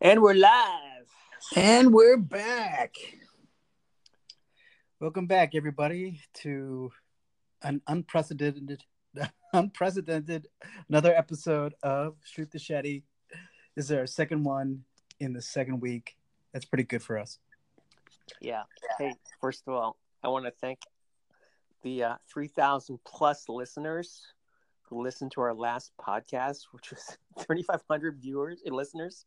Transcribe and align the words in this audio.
And 0.00 0.22
we're 0.22 0.34
live. 0.34 1.08
And 1.56 1.92
we're 1.92 2.18
back. 2.18 2.94
Welcome 5.00 5.26
back, 5.26 5.56
everybody, 5.56 6.20
to 6.34 6.92
an 7.62 7.82
unprecedented, 7.88 8.84
unprecedented 9.52 10.46
another 10.88 11.12
episode 11.12 11.74
of 11.82 12.14
Shoot 12.22 12.52
the 12.52 12.60
Shetty. 12.60 13.02
This 13.74 13.86
is 13.86 13.92
our 13.92 14.06
second 14.06 14.44
one 14.44 14.84
in 15.18 15.32
the 15.32 15.42
second 15.42 15.80
week. 15.80 16.16
That's 16.52 16.64
pretty 16.64 16.84
good 16.84 17.02
for 17.02 17.18
us. 17.18 17.40
Yeah. 18.40 18.62
Hey, 18.98 19.14
first 19.40 19.64
of 19.66 19.74
all, 19.74 19.96
I 20.22 20.28
want 20.28 20.44
to 20.44 20.52
thank 20.60 20.78
the 21.82 22.04
uh, 22.04 22.14
3,000 22.32 23.00
plus 23.04 23.48
listeners 23.48 24.28
who 24.82 25.02
listened 25.02 25.32
to 25.32 25.40
our 25.40 25.54
last 25.54 25.90
podcast, 26.00 26.66
which 26.70 26.90
was 26.90 27.18
3,500 27.40 28.18
viewers 28.20 28.62
and 28.64 28.76
listeners 28.76 29.26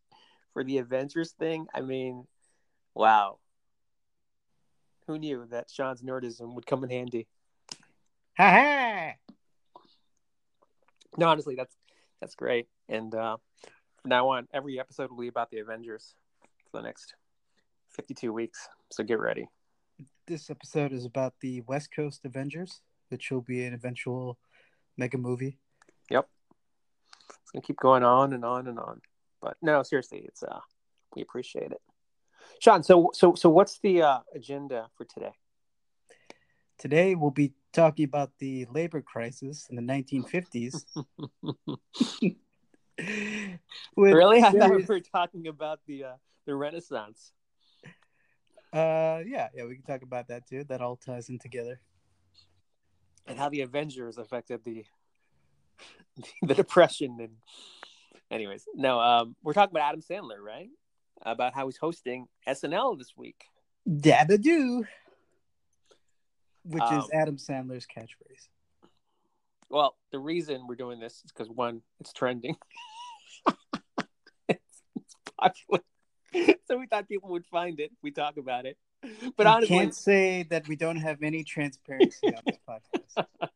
for 0.54 0.64
the 0.64 0.78
Avengers 0.78 1.32
thing. 1.32 1.68
I 1.74 1.82
mean, 1.82 2.28
wow. 2.94 3.40
Who 5.08 5.18
knew 5.18 5.46
that 5.52 5.70
Sean's 5.70 6.02
nerdism 6.02 6.54
would 6.56 6.66
come 6.66 6.84
in 6.84 6.90
handy? 6.90 7.28
Ha 8.38 8.50
ha! 8.50 9.12
No, 11.18 11.28
honestly, 11.28 11.56
that's 11.56 11.76
that's 12.22 12.36
great. 12.36 12.68
And 12.88 13.14
uh, 13.14 13.38
from 14.02 14.10
now 14.10 14.30
on, 14.30 14.48
every 14.54 14.80
episode 14.80 15.12
will 15.12 15.20
be 15.20 15.28
about 15.28 15.50
the 15.52 15.60
Avengers 15.60 16.16
for 16.72 16.78
the 16.78 16.84
next 16.84 17.16
52 17.90 18.32
weeks. 18.32 18.70
So 18.92 19.04
get 19.04 19.20
ready. 19.20 19.48
This 20.28 20.50
episode 20.50 20.94
is 20.94 21.04
about 21.04 21.34
the 21.42 21.62
West 21.62 21.90
Coast 21.94 22.24
Avengers, 22.24 22.82
which 23.10 23.32
will 23.32 23.42
be 23.42 23.66
an 23.66 23.74
eventual 23.74 24.38
mega 24.98 25.18
movie. 25.18 25.58
Yep. 26.10 26.30
It's 27.30 27.52
gonna 27.52 27.64
keep 27.64 27.78
going 27.78 28.04
on 28.04 28.34
and 28.34 28.46
on 28.46 28.68
and 28.68 28.80
on. 28.80 29.02
But 29.42 29.58
no, 29.62 29.84
seriously, 29.84 30.24
it's 30.26 30.44
uh 30.44 30.60
we 31.16 31.22
appreciate 31.22 31.72
it. 31.72 31.82
Sean, 32.60 32.84
so 32.84 33.12
so 33.14 33.36
so 33.36 33.50
what's 33.50 33.80
the 33.80 34.04
uh, 34.04 34.20
agenda 34.36 34.88
for 34.96 35.06
today? 35.06 35.34
Today 36.78 37.16
we'll 37.16 37.32
be 37.32 37.54
talking 37.74 38.06
about 38.06 38.32
the 38.40 38.66
labor 38.72 39.02
crisis 39.02 39.68
in 39.70 39.76
the 39.76 39.82
1950s. 39.82 40.84
really? 43.98 44.42
I 44.42 44.52
thought 44.52 44.72
we 44.72 44.84
were 44.84 45.00
talking 45.00 45.48
about 45.48 45.80
the 45.88 46.04
uh, 46.06 46.14
the 46.46 46.56
Renaissance. 46.56 47.34
Uh, 48.74 49.20
yeah, 49.26 49.50
yeah, 49.54 49.66
we 49.66 49.76
can 49.76 49.84
talk 49.84 50.02
about 50.02 50.28
that 50.30 50.48
too. 50.48 50.64
That 50.66 50.82
all 50.82 50.96
ties 50.96 51.30
in 51.30 51.40
together. 51.40 51.82
And 53.28 53.38
how 53.38 53.50
the 53.50 53.62
Avengers 53.62 54.18
affected 54.18 54.64
the 54.64 54.86
the 56.42 56.56
depression 56.56 57.18
and 57.20 57.34
anyways, 58.32 58.66
no, 58.74 59.00
um, 59.00 59.36
we're 59.44 59.54
talking 59.54 59.76
about 59.76 59.90
Adam 59.90 60.02
Sandler, 60.02 60.40
right? 60.40 60.70
About 61.24 61.54
how 61.54 61.68
he's 61.68 61.78
hosting 61.78 62.28
SNL 62.48 62.98
this 62.98 63.14
week. 63.16 63.44
Dabba 63.88 64.42
do, 64.42 64.86
which 66.64 66.82
Um, 66.82 67.00
is 67.00 67.10
Adam 67.14 67.38
Sandler's 67.38 67.86
catchphrase. 67.86 68.48
Well, 69.70 69.96
the 70.12 70.20
reason 70.20 70.66
we're 70.68 70.76
doing 70.76 71.00
this 71.00 71.22
is 71.24 71.32
because 71.32 71.50
one, 71.50 71.82
it's 72.00 72.12
trending. 72.12 72.58
it's, 74.50 74.84
it's 74.96 75.16
popular. 75.38 75.82
so 76.68 76.78
we 76.78 76.88
thought 76.88 77.08
people 77.08 77.30
would 77.30 77.46
find 77.46 77.80
it. 77.80 77.92
We 78.02 78.12
talk 78.12 78.38
about 78.38 78.66
it. 78.66 78.78
But 79.36 79.46
you 79.46 79.52
honestly, 79.54 79.68
can't 79.78 79.96
say 79.96 80.44
that 80.44 80.68
we 80.68 80.76
don't 80.76 80.98
have 80.98 81.24
any 81.24 81.44
transparency 81.44 82.28
on 82.28 82.42
this 82.46 82.58
podcast. 82.70 83.50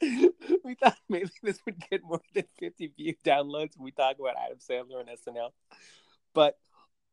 we 0.64 0.74
thought 0.74 0.96
maybe 1.08 1.30
this 1.42 1.58
would 1.66 1.82
get 1.90 2.02
more 2.02 2.20
than 2.34 2.44
50 2.58 2.92
view 2.96 3.14
downloads 3.24 3.76
when 3.76 3.84
we 3.84 3.90
talk 3.90 4.16
about 4.18 4.34
Adam 4.42 4.58
Sandler 4.58 5.00
and 5.00 5.08
SNL. 5.08 5.50
But 6.34 6.56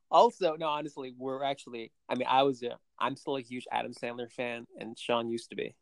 also, 0.10 0.56
no, 0.56 0.68
honestly, 0.68 1.14
we're 1.18 1.44
actually, 1.44 1.92
I 2.08 2.16
mean, 2.16 2.28
I 2.30 2.44
was 2.44 2.64
a, 2.64 2.78
I'm 3.00 3.16
still 3.16 3.38
a 3.38 3.42
huge 3.42 3.67
Adam 3.72 3.94
Sandler 3.94 4.32
fan, 4.32 4.66
and 4.80 4.98
Sean 4.98 5.30
used 5.30 5.50
to 5.50 5.56
be. 5.56 5.76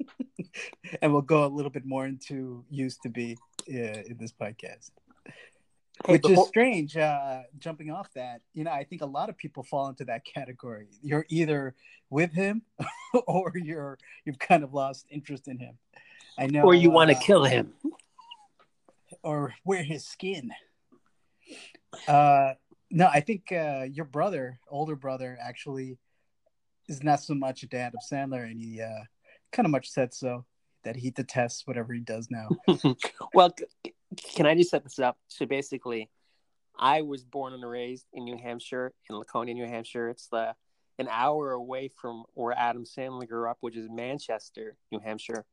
and 1.02 1.12
we'll 1.12 1.22
go 1.22 1.44
a 1.44 1.48
little 1.48 1.70
bit 1.70 1.86
more 1.86 2.06
into 2.06 2.64
used 2.68 3.02
to 3.02 3.08
be 3.08 3.38
uh, 3.68 4.02
in 4.06 4.16
this 4.18 4.32
podcast. 4.32 4.90
Hey, 6.04 6.14
Which 6.14 6.28
is 6.28 6.46
strange. 6.48 6.96
Uh, 6.96 7.42
jumping 7.58 7.90
off 7.90 8.12
that, 8.14 8.40
you 8.52 8.64
know, 8.64 8.72
I 8.72 8.84
think 8.84 9.00
a 9.00 9.06
lot 9.06 9.28
of 9.28 9.38
people 9.38 9.62
fall 9.62 9.88
into 9.88 10.04
that 10.06 10.24
category. 10.24 10.88
You're 11.02 11.24
either 11.28 11.74
with 12.10 12.32
him, 12.32 12.62
or 13.26 13.52
you're 13.54 13.98
you've 14.24 14.38
kind 14.38 14.64
of 14.64 14.74
lost 14.74 15.06
interest 15.08 15.48
in 15.48 15.58
him. 15.58 15.78
I 16.38 16.46
know, 16.46 16.62
or 16.62 16.74
you 16.74 16.90
want 16.90 17.10
to 17.10 17.16
uh, 17.16 17.20
kill 17.20 17.44
him. 17.44 17.72
or 19.22 19.54
wear 19.64 19.82
his 19.82 20.06
skin. 20.06 20.50
Uh, 22.08 22.54
no, 22.90 23.08
I 23.12 23.20
think 23.20 23.52
uh, 23.52 23.86
your 23.90 24.04
brother, 24.04 24.58
older 24.68 24.96
brother, 24.96 25.38
actually 25.40 25.98
is 26.88 27.02
not 27.02 27.20
so 27.20 27.34
much 27.34 27.62
a 27.62 27.66
dad 27.66 27.94
of 27.94 28.00
Sandler, 28.10 28.44
and 28.50 28.60
he 28.60 28.80
uh, 28.80 29.04
kind 29.52 29.66
of 29.66 29.70
much 29.72 29.88
said 29.90 30.12
so 30.12 30.44
that 30.84 30.96
he 30.96 31.10
detests 31.10 31.66
whatever 31.66 31.92
he 31.92 32.00
does 32.00 32.28
now. 32.30 32.48
well, 33.34 33.54
c- 33.58 33.94
can 34.34 34.46
I 34.46 34.54
just 34.54 34.70
set 34.70 34.84
this 34.84 34.98
up? 34.98 35.16
So 35.28 35.46
basically, 35.46 36.10
I 36.78 37.02
was 37.02 37.24
born 37.24 37.52
and 37.54 37.68
raised 37.68 38.06
in 38.12 38.24
New 38.24 38.36
Hampshire, 38.36 38.92
in 39.08 39.16
Laconia, 39.16 39.54
New 39.54 39.66
Hampshire. 39.66 40.08
It's 40.08 40.28
the 40.28 40.54
an 40.98 41.08
hour 41.10 41.52
away 41.52 41.88
from 41.88 42.24
where 42.34 42.56
Adam 42.56 42.84
Sandler 42.84 43.26
grew 43.26 43.50
up, 43.50 43.58
which 43.60 43.76
is 43.76 43.88
Manchester, 43.90 44.76
New 44.92 45.00
Hampshire. 45.00 45.44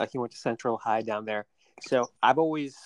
Like 0.00 0.10
he 0.12 0.18
went 0.18 0.32
to 0.32 0.38
Central 0.38 0.78
High 0.78 1.02
down 1.02 1.26
there. 1.26 1.46
So 1.82 2.10
I've 2.22 2.38
always 2.38 2.76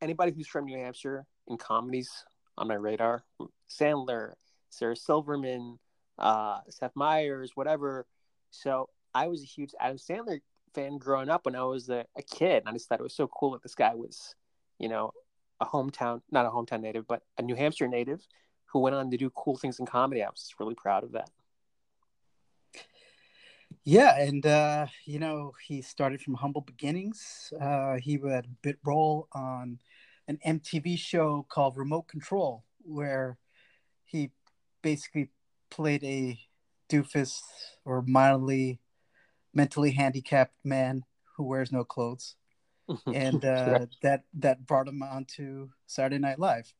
anybody 0.00 0.32
who's 0.32 0.46
from 0.46 0.64
New 0.64 0.78
Hampshire 0.78 1.26
in 1.48 1.58
comedies 1.58 2.08
on 2.56 2.68
my 2.68 2.74
radar. 2.74 3.24
Sandler, 3.68 4.34
Sarah 4.70 4.96
Silverman, 4.96 5.78
uh, 6.18 6.60
Seth 6.68 6.94
Meyers, 6.94 7.52
whatever. 7.54 8.06
So 8.50 8.88
I 9.14 9.26
was 9.26 9.42
a 9.42 9.46
huge 9.46 9.74
Adam 9.80 9.98
Sandler 9.98 10.40
fan 10.74 10.98
growing 10.98 11.28
up 11.28 11.44
when 11.44 11.56
I 11.56 11.64
was 11.64 11.88
a, 11.88 12.06
a 12.16 12.22
kid. 12.22 12.58
And 12.60 12.68
I 12.68 12.72
just 12.72 12.88
thought 12.88 13.00
it 13.00 13.04
was 13.04 13.14
so 13.14 13.26
cool 13.26 13.50
that 13.52 13.62
this 13.62 13.74
guy 13.74 13.94
was, 13.94 14.34
you 14.78 14.88
know, 14.88 15.12
a 15.60 15.66
hometown, 15.66 16.22
not 16.30 16.46
a 16.46 16.50
hometown 16.50 16.80
native, 16.80 17.06
but 17.06 17.22
a 17.38 17.42
New 17.42 17.56
Hampshire 17.56 17.88
native 17.88 18.26
who 18.66 18.78
went 18.78 18.94
on 18.94 19.10
to 19.10 19.16
do 19.16 19.30
cool 19.30 19.56
things 19.56 19.80
in 19.80 19.86
comedy. 19.86 20.22
I 20.22 20.28
was 20.28 20.54
really 20.60 20.76
proud 20.76 21.02
of 21.02 21.12
that. 21.12 21.28
Yeah, 23.84 24.18
and 24.18 24.44
uh, 24.44 24.86
you 25.04 25.18
know 25.18 25.54
he 25.66 25.80
started 25.82 26.20
from 26.20 26.34
humble 26.34 26.60
beginnings. 26.60 27.52
Uh, 27.60 27.96
he 27.96 28.12
had 28.22 28.44
a 28.44 28.56
bit 28.62 28.78
role 28.84 29.28
on 29.32 29.78
an 30.28 30.38
MTV 30.46 30.98
show 30.98 31.46
called 31.48 31.76
Remote 31.76 32.06
Control, 32.06 32.64
where 32.82 33.38
he 34.04 34.30
basically 34.82 35.30
played 35.70 36.04
a 36.04 36.38
doofus 36.90 37.40
or 37.84 38.02
mildly 38.02 38.80
mentally 39.54 39.92
handicapped 39.92 40.54
man 40.64 41.04
who 41.36 41.44
wears 41.44 41.72
no 41.72 41.82
clothes, 41.82 42.36
and 43.14 43.44
uh, 43.44 43.86
that 44.02 44.24
that 44.34 44.66
brought 44.66 44.88
him 44.88 45.02
onto 45.02 45.70
Saturday 45.86 46.18
Night 46.18 46.38
Live. 46.38 46.72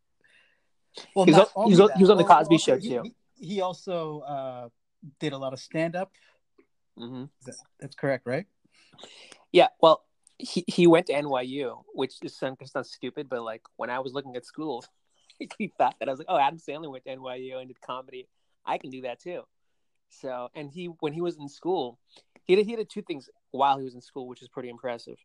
Well, 1.17 1.25
He 1.25 1.33
was 1.33 1.41
on- 1.57 1.65
he 1.65 1.71
was 1.71 1.81
only 1.81 1.81
on- 1.81 1.89
that, 1.89 1.97
he 1.97 2.03
was 2.03 2.11
on 2.11 2.17
the 2.19 2.25
Cosby 2.25 2.59
Show, 2.59 2.77
he- 2.77 2.89
too. 2.89 3.03
He, 3.37 3.47
he 3.55 3.61
also 3.63 4.21
uh, 4.21 4.69
did 5.19 5.33
a 5.33 5.39
lot 5.39 5.55
of 5.55 5.61
stand 5.61 5.97
up. 5.97 6.13
Hmm 7.01 7.25
That's 7.81 7.95
correct, 7.95 8.27
right? 8.27 8.47
Yeah, 9.53 9.69
well, 9.81 10.05
he, 10.39 10.65
he 10.67 10.87
went 10.87 11.07
to 11.07 11.13
NYU, 11.13 11.83
which 11.95 12.15
is 12.23 12.37
sound, 12.37 12.59
sounds 12.65 12.93
stupid, 12.93 13.29
but 13.29 13.43
like 13.43 13.63
when 13.77 13.91
I 13.91 13.99
was 14.01 14.13
looking 14.13 14.37
at 14.37 14.45
schools, 14.45 14.89
he 15.59 15.73
thought 15.79 15.97
that 16.01 16.09
I 16.09 16.13
was 16.13 16.19
like, 16.19 16.29
oh, 16.29 16.39
Adam 16.39 16.59
Sandler 16.59 16.91
went 16.91 17.05
to 17.05 17.17
NYU 17.17 17.59
and 17.59 17.69
did 17.69 17.81
comedy. 17.81 18.29
I 18.65 18.79
can 18.79 18.91
do 18.91 19.03
that 19.03 19.21
too. 19.21 19.43
So, 20.11 20.49
and 20.55 20.71
he 20.71 20.87
when 21.01 21.13
he 21.13 21.21
was 21.21 21.37
in 21.37 21.49
school, 21.49 21.99
he 22.45 22.57
did 22.57 22.67
he 22.67 22.77
did 22.77 22.91
two 22.91 23.03
things 23.03 23.29
while 23.53 23.79
he 23.79 23.85
was 23.85 23.95
in 23.95 24.01
school, 24.01 24.27
which 24.27 24.43
is 24.43 24.49
pretty 24.49 24.69
impressive. 24.69 25.17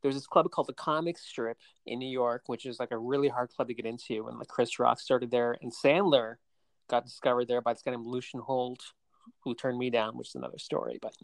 There 0.00 0.08
was 0.08 0.16
this 0.16 0.26
club 0.26 0.50
called 0.50 0.68
the 0.68 0.74
Comic 0.74 1.18
Strip 1.18 1.58
in 1.86 1.98
New 1.98 2.08
York, 2.08 2.42
which 2.46 2.66
is 2.66 2.80
like 2.80 2.90
a 2.90 2.98
really 2.98 3.28
hard 3.28 3.50
club 3.50 3.68
to 3.68 3.74
get 3.74 3.86
into, 3.86 4.26
and 4.28 4.38
like 4.38 4.48
Chris 4.48 4.78
Rock 4.78 5.00
started 5.00 5.30
there, 5.30 5.56
and 5.60 5.72
Sandler 5.72 6.36
got 6.88 7.04
discovered 7.04 7.48
there 7.48 7.60
by 7.60 7.72
this 7.72 7.82
guy 7.82 7.92
named 7.92 8.06
Lucien 8.06 8.40
Hold, 8.40 8.80
who 9.40 9.54
turned 9.54 9.78
me 9.78 9.90
down, 9.90 10.16
which 10.16 10.28
is 10.28 10.34
another 10.34 10.58
story. 10.58 10.98
But 11.00 11.14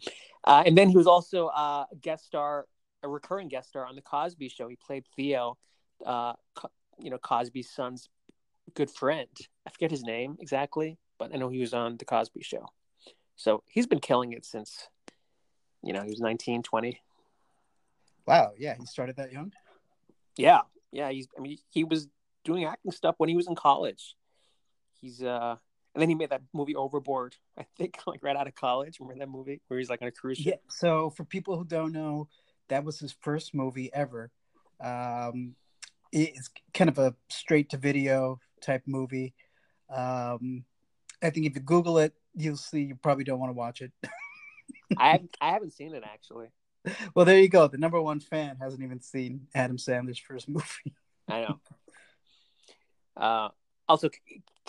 uh, 0.43 0.63
and 0.65 0.77
then 0.77 0.89
he 0.89 0.97
was 0.97 1.07
also 1.07 1.47
uh, 1.47 1.85
a 1.91 1.95
guest 1.95 2.25
star, 2.25 2.65
a 3.03 3.07
recurring 3.07 3.47
guest 3.47 3.69
star 3.69 3.85
on 3.85 3.95
the 3.95 4.01
Cosby 4.01 4.49
Show. 4.49 4.67
He 4.67 4.75
played 4.75 5.05
Theo, 5.15 5.57
uh, 6.05 6.33
Co- 6.55 6.71
you 6.99 7.09
know 7.09 7.17
Cosby's 7.17 7.69
son's 7.69 8.09
good 8.73 8.89
friend. 8.89 9.29
I 9.65 9.69
forget 9.69 9.91
his 9.91 10.03
name 10.03 10.37
exactly, 10.39 10.97
but 11.17 11.33
I 11.33 11.37
know 11.37 11.49
he 11.49 11.59
was 11.59 11.73
on 11.73 11.97
the 11.97 12.05
Cosby 12.05 12.43
Show. 12.43 12.65
So 13.35 13.63
he's 13.67 13.87
been 13.87 14.01
killing 14.01 14.33
it 14.33 14.45
since, 14.45 14.89
you 15.81 15.93
know, 15.93 16.01
he 16.03 16.09
was 16.09 16.19
19, 16.19 16.61
20. 16.61 17.01
Wow, 18.25 18.51
yeah, 18.57 18.75
he 18.77 18.85
started 18.85 19.15
that 19.15 19.31
young. 19.31 19.53
Yeah, 20.35 20.61
yeah. 20.91 21.09
He's. 21.09 21.27
I 21.37 21.41
mean, 21.41 21.57
he 21.69 21.83
was 21.83 22.07
doing 22.43 22.65
acting 22.65 22.91
stuff 22.91 23.15
when 23.17 23.29
he 23.29 23.35
was 23.35 23.47
in 23.47 23.55
college. 23.55 24.15
He's 25.01 25.23
uh, 25.23 25.55
and 25.93 26.01
then 26.01 26.09
he 26.09 26.15
made 26.15 26.29
that 26.29 26.41
movie 26.53 26.75
Overboard. 26.75 27.35
I 27.57 27.65
think 27.77 27.99
like 28.07 28.23
right 28.23 28.35
out 28.35 28.47
of 28.47 28.55
college. 28.55 28.99
Remember 28.99 29.25
that 29.25 29.29
movie 29.31 29.61
where 29.67 29.79
he's 29.79 29.89
like 29.89 30.01
on 30.01 30.07
a 30.07 30.11
cruise 30.11 30.37
ship? 30.37 30.61
Yeah. 30.63 30.69
So 30.69 31.09
for 31.09 31.23
people 31.23 31.57
who 31.57 31.65
don't 31.65 31.91
know, 31.91 32.27
that 32.69 32.83
was 32.83 32.99
his 32.99 33.15
first 33.21 33.53
movie 33.53 33.89
ever. 33.93 34.31
Um, 34.83 35.55
it's 36.11 36.49
kind 36.73 36.89
of 36.89 36.97
a 36.97 37.15
straight 37.29 37.69
to 37.69 37.77
video 37.77 38.39
type 38.61 38.83
movie. 38.85 39.33
Um, 39.89 40.63
I 41.21 41.29
think 41.31 41.45
if 41.45 41.55
you 41.55 41.61
Google 41.61 41.97
it, 41.97 42.13
you'll 42.35 42.57
see 42.57 42.81
you 42.81 42.95
probably 42.95 43.23
don't 43.23 43.39
want 43.39 43.49
to 43.49 43.57
watch 43.57 43.81
it. 43.81 43.91
I 44.97 45.09
have, 45.11 45.21
I 45.41 45.51
haven't 45.51 45.73
seen 45.73 45.93
it 45.93 46.03
actually. 46.03 46.47
Well, 47.13 47.25
there 47.25 47.39
you 47.39 47.49
go. 47.49 47.67
The 47.67 47.77
number 47.77 48.01
one 48.01 48.19
fan 48.19 48.57
hasn't 48.61 48.81
even 48.81 49.01
seen 49.01 49.47
Adam 49.53 49.77
Sandler's 49.77 50.17
first 50.17 50.47
movie. 50.49 50.95
I 51.27 51.41
know. 51.41 51.59
Uh, 53.17 53.49
also, 53.87 54.09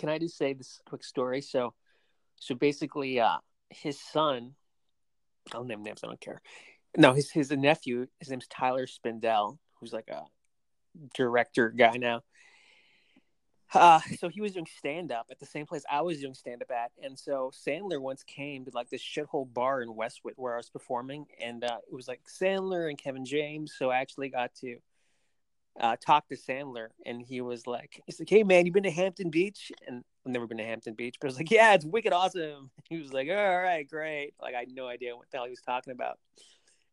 can 0.01 0.09
I 0.09 0.17
just 0.17 0.35
say 0.35 0.53
this 0.53 0.81
quick 0.87 1.03
story? 1.03 1.41
So, 1.41 1.75
so 2.39 2.55
basically, 2.55 3.19
uh, 3.19 3.37
his 3.69 4.01
son, 4.01 4.55
I'll 5.53 5.63
name 5.63 5.83
names. 5.83 6.01
I 6.03 6.07
don't 6.07 6.19
care. 6.19 6.41
No, 6.97 7.13
his 7.13 7.29
his 7.29 7.51
nephew. 7.51 8.07
His 8.19 8.31
name's 8.31 8.47
Tyler 8.47 8.87
Spindel, 8.87 9.59
who's 9.79 9.93
like 9.93 10.09
a 10.09 10.23
director 11.13 11.69
guy 11.69 11.97
now. 11.97 12.23
Uh, 13.75 13.99
so 14.17 14.27
he 14.27 14.41
was 14.41 14.53
doing 14.53 14.67
stand 14.79 15.11
up 15.11 15.27
at 15.29 15.39
the 15.39 15.45
same 15.45 15.67
place 15.67 15.83
I 15.89 16.01
was 16.01 16.19
doing 16.19 16.33
stand 16.33 16.63
up 16.63 16.71
at, 16.71 16.91
and 17.03 17.17
so 17.17 17.51
Sandler 17.55 18.01
once 18.01 18.23
came 18.23 18.65
to 18.65 18.71
like 18.73 18.89
this 18.89 19.03
shithole 19.03 19.53
bar 19.53 19.83
in 19.83 19.95
Westwood 19.95 20.33
where 20.35 20.55
I 20.55 20.57
was 20.57 20.69
performing, 20.71 21.27
and 21.39 21.63
uh, 21.63 21.77
it 21.89 21.93
was 21.93 22.07
like 22.07 22.21
Sandler 22.27 22.89
and 22.89 22.97
Kevin 22.97 23.23
James. 23.23 23.75
So 23.77 23.91
I 23.91 23.97
actually 23.97 24.29
got 24.29 24.55
to 24.61 24.77
uh, 25.79 25.95
talk 26.05 26.27
to 26.27 26.35
Sandler, 26.35 26.87
and 27.05 27.21
he 27.21 27.41
was 27.41 27.65
like, 27.65 28.01
"He's 28.05 28.19
like, 28.19 28.29
hey 28.29 28.43
man, 28.43 28.65
you 28.65 28.71
been 28.71 28.83
to 28.83 28.91
Hampton 28.91 29.29
Beach?" 29.29 29.71
And 29.87 30.03
I've 30.25 30.31
never 30.31 30.47
been 30.47 30.57
to 30.57 30.65
Hampton 30.65 30.93
Beach, 30.93 31.17
but 31.19 31.27
I 31.27 31.29
was 31.29 31.37
like, 31.37 31.51
"Yeah, 31.51 31.73
it's 31.73 31.85
wicked 31.85 32.13
awesome." 32.13 32.71
He 32.89 32.97
was 32.97 33.13
like, 33.13 33.29
"All 33.29 33.61
right, 33.61 33.87
great." 33.87 34.33
Like 34.41 34.55
I 34.55 34.59
had 34.59 34.71
no 34.71 34.87
idea 34.87 35.15
what 35.15 35.29
the 35.31 35.37
hell 35.37 35.45
he 35.45 35.51
was 35.51 35.61
talking 35.61 35.93
about. 35.93 36.19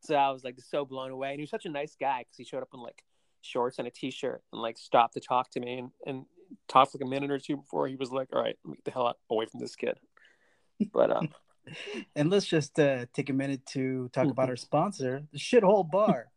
So 0.01 0.15
I 0.15 0.31
was 0.31 0.45
like 0.45 0.61
so 0.61 0.85
blown 0.85 1.11
away, 1.11 1.31
and 1.31 1.39
he 1.39 1.43
was 1.43 1.51
such 1.51 1.67
a 1.67 1.71
nice 1.71 1.97
guy 1.99 2.21
because 2.21 2.37
he 2.37 2.45
showed 2.45 2.63
up 2.63 2.69
in 2.73 2.81
like 2.81 3.03
shorts 3.41 3.79
and 3.79 3.89
a 3.89 3.91
t-shirt 3.91 4.43
and 4.53 4.63
like 4.63 4.79
stopped 4.79 5.15
to 5.15 5.21
talk 5.21 5.51
to 5.51 5.61
me 5.61 5.79
and, 5.79 5.91
and 6.07 6.25
talked 6.69 6.95
like 6.95 7.05
a 7.05 7.09
minute 7.09 7.31
or 7.31 7.39
two 7.39 7.57
before 7.57 7.89
he 7.89 7.97
was 7.97 8.11
like, 8.11 8.29
"All 8.33 8.43
right, 8.43 8.57
get 8.67 8.85
the 8.85 8.91
hell 8.93 9.17
away 9.31 9.47
from 9.47 9.61
this 9.61 9.75
kid." 9.75 9.99
But 10.93 11.11
um, 11.11 11.29
and 12.17 12.31
let's 12.31 12.47
just 12.47 12.79
uh, 12.79 13.07
take 13.13 13.31
a 13.31 13.33
minute 13.35 13.67
to 13.67 14.09
talk 14.13 14.29
about 14.29 14.49
our 14.49 14.57
sponsor, 14.57 15.25
the 15.33 15.39
Shithole 15.39 15.91
Bar. 15.91 16.31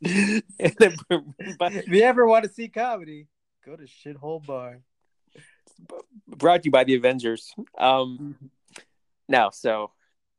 If 0.00 1.88
you 1.88 2.02
ever 2.02 2.26
want 2.26 2.44
to 2.44 2.50
see 2.50 2.68
comedy, 2.68 3.28
go 3.64 3.76
to 3.76 3.84
Shithole 3.84 4.44
Bar. 4.44 4.80
Brought 6.26 6.62
to 6.62 6.66
you 6.66 6.70
by 6.70 6.84
the 6.84 6.94
Avengers. 6.94 7.52
Um, 7.78 8.36
mm-hmm. 8.40 8.46
no, 9.28 9.50
so 9.52 9.90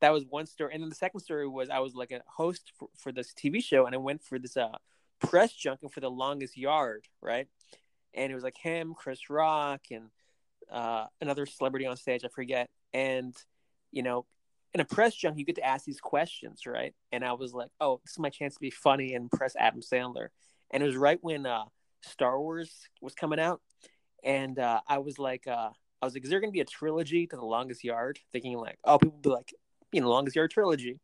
that 0.02 0.12
was 0.12 0.26
one 0.26 0.46
story, 0.46 0.74
and 0.74 0.82
then 0.82 0.90
the 0.90 0.96
second 0.96 1.20
story 1.20 1.48
was 1.48 1.70
I 1.70 1.80
was 1.80 1.96
like 1.96 2.12
a 2.12 2.22
host 2.28 2.72
for, 2.78 2.90
for 2.98 3.12
this 3.12 3.34
TV 3.34 3.64
show, 3.64 3.86
and 3.86 3.96
I 3.96 3.98
went 4.00 4.24
for 4.24 4.40
this 4.40 4.58
uh 4.58 4.78
press 5.20 5.54
junket 5.54 5.92
for 5.92 6.00
the 6.00 6.10
longest 6.10 6.58
yard, 6.58 7.06
right? 7.22 7.48
And 8.14 8.32
it 8.32 8.36
was 8.36 8.44
like 8.44 8.58
him, 8.58 8.94
Chris 8.96 9.30
Rock, 9.30 9.82
and 9.92 10.10
uh, 10.72 11.06
another 11.22 11.46
celebrity 11.46 11.86
on 11.86 11.98
stage, 11.98 12.24
I 12.26 12.30
forget. 12.30 12.70
And 12.94 13.36
you 13.92 14.04
know, 14.04 14.26
in 14.74 14.82
a 14.82 14.86
press 14.86 15.16
junk, 15.16 15.38
you 15.38 15.46
get 15.46 15.56
to 15.56 15.66
ask 15.66 15.86
these 15.86 16.00
questions, 16.00 16.66
right? 16.66 16.94
And 17.12 17.24
I 17.24 17.34
was 17.34 17.54
like, 17.54 17.70
oh, 17.80 18.00
this 18.04 18.14
is 18.14 18.20
my 18.20 18.30
chance 18.30 18.56
to 18.56 18.60
be 18.60 18.70
funny 18.70 19.14
and 19.14 19.32
press 19.32 19.56
Adam 19.58 19.82
Sandler. 19.82 20.28
And 20.72 20.84
it 20.84 20.86
was 20.86 20.98
right 20.98 21.20
when 21.22 21.46
uh, 21.46 21.66
Star 22.04 22.40
Wars 22.40 22.72
was 23.02 23.16
coming 23.16 23.40
out, 23.40 23.62
and 24.24 24.60
uh, 24.60 24.82
I 24.88 24.98
was 24.98 25.18
like, 25.18 25.48
uh, 25.48 25.70
I 26.02 26.06
was 26.06 26.14
like, 26.14 26.24
is 26.24 26.30
there 26.30 26.40
going 26.40 26.52
to 26.52 26.56
be 26.56 26.62
a 26.62 26.66
trilogy 26.66 27.28
to 27.28 27.36
the 27.36 27.46
Longest 27.46 27.84
Yard? 27.84 28.20
Thinking 28.34 28.58
like, 28.58 28.78
oh, 28.84 28.98
people 28.98 29.20
be 29.22 29.30
like, 29.30 29.54
you 29.92 30.02
know, 30.02 30.10
Longest 30.10 30.36
Yard 30.36 30.52
trilogy. 30.52 31.00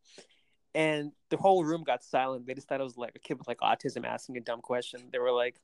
And 0.75 1.11
the 1.29 1.37
whole 1.37 1.63
room 1.63 1.83
got 1.83 2.03
silent. 2.03 2.45
They 2.45 2.53
just 2.53 2.67
thought 2.67 2.81
it 2.81 2.83
was 2.83 2.97
like 2.97 3.15
a 3.15 3.19
kid 3.19 3.37
with 3.37 3.47
like 3.47 3.59
autism 3.59 4.05
asking 4.05 4.37
a 4.37 4.41
dumb 4.41 4.61
question. 4.61 5.01
They 5.11 5.19
were 5.19 5.31
like, 5.31 5.55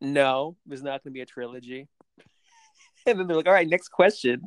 no, 0.00 0.56
there's 0.66 0.82
not 0.82 1.02
going 1.02 1.12
to 1.12 1.14
be 1.14 1.20
a 1.20 1.26
trilogy. 1.26 1.88
and 3.06 3.18
then 3.18 3.26
they're 3.26 3.36
like, 3.36 3.46
all 3.46 3.52
right, 3.52 3.68
next 3.68 3.88
question 3.88 4.42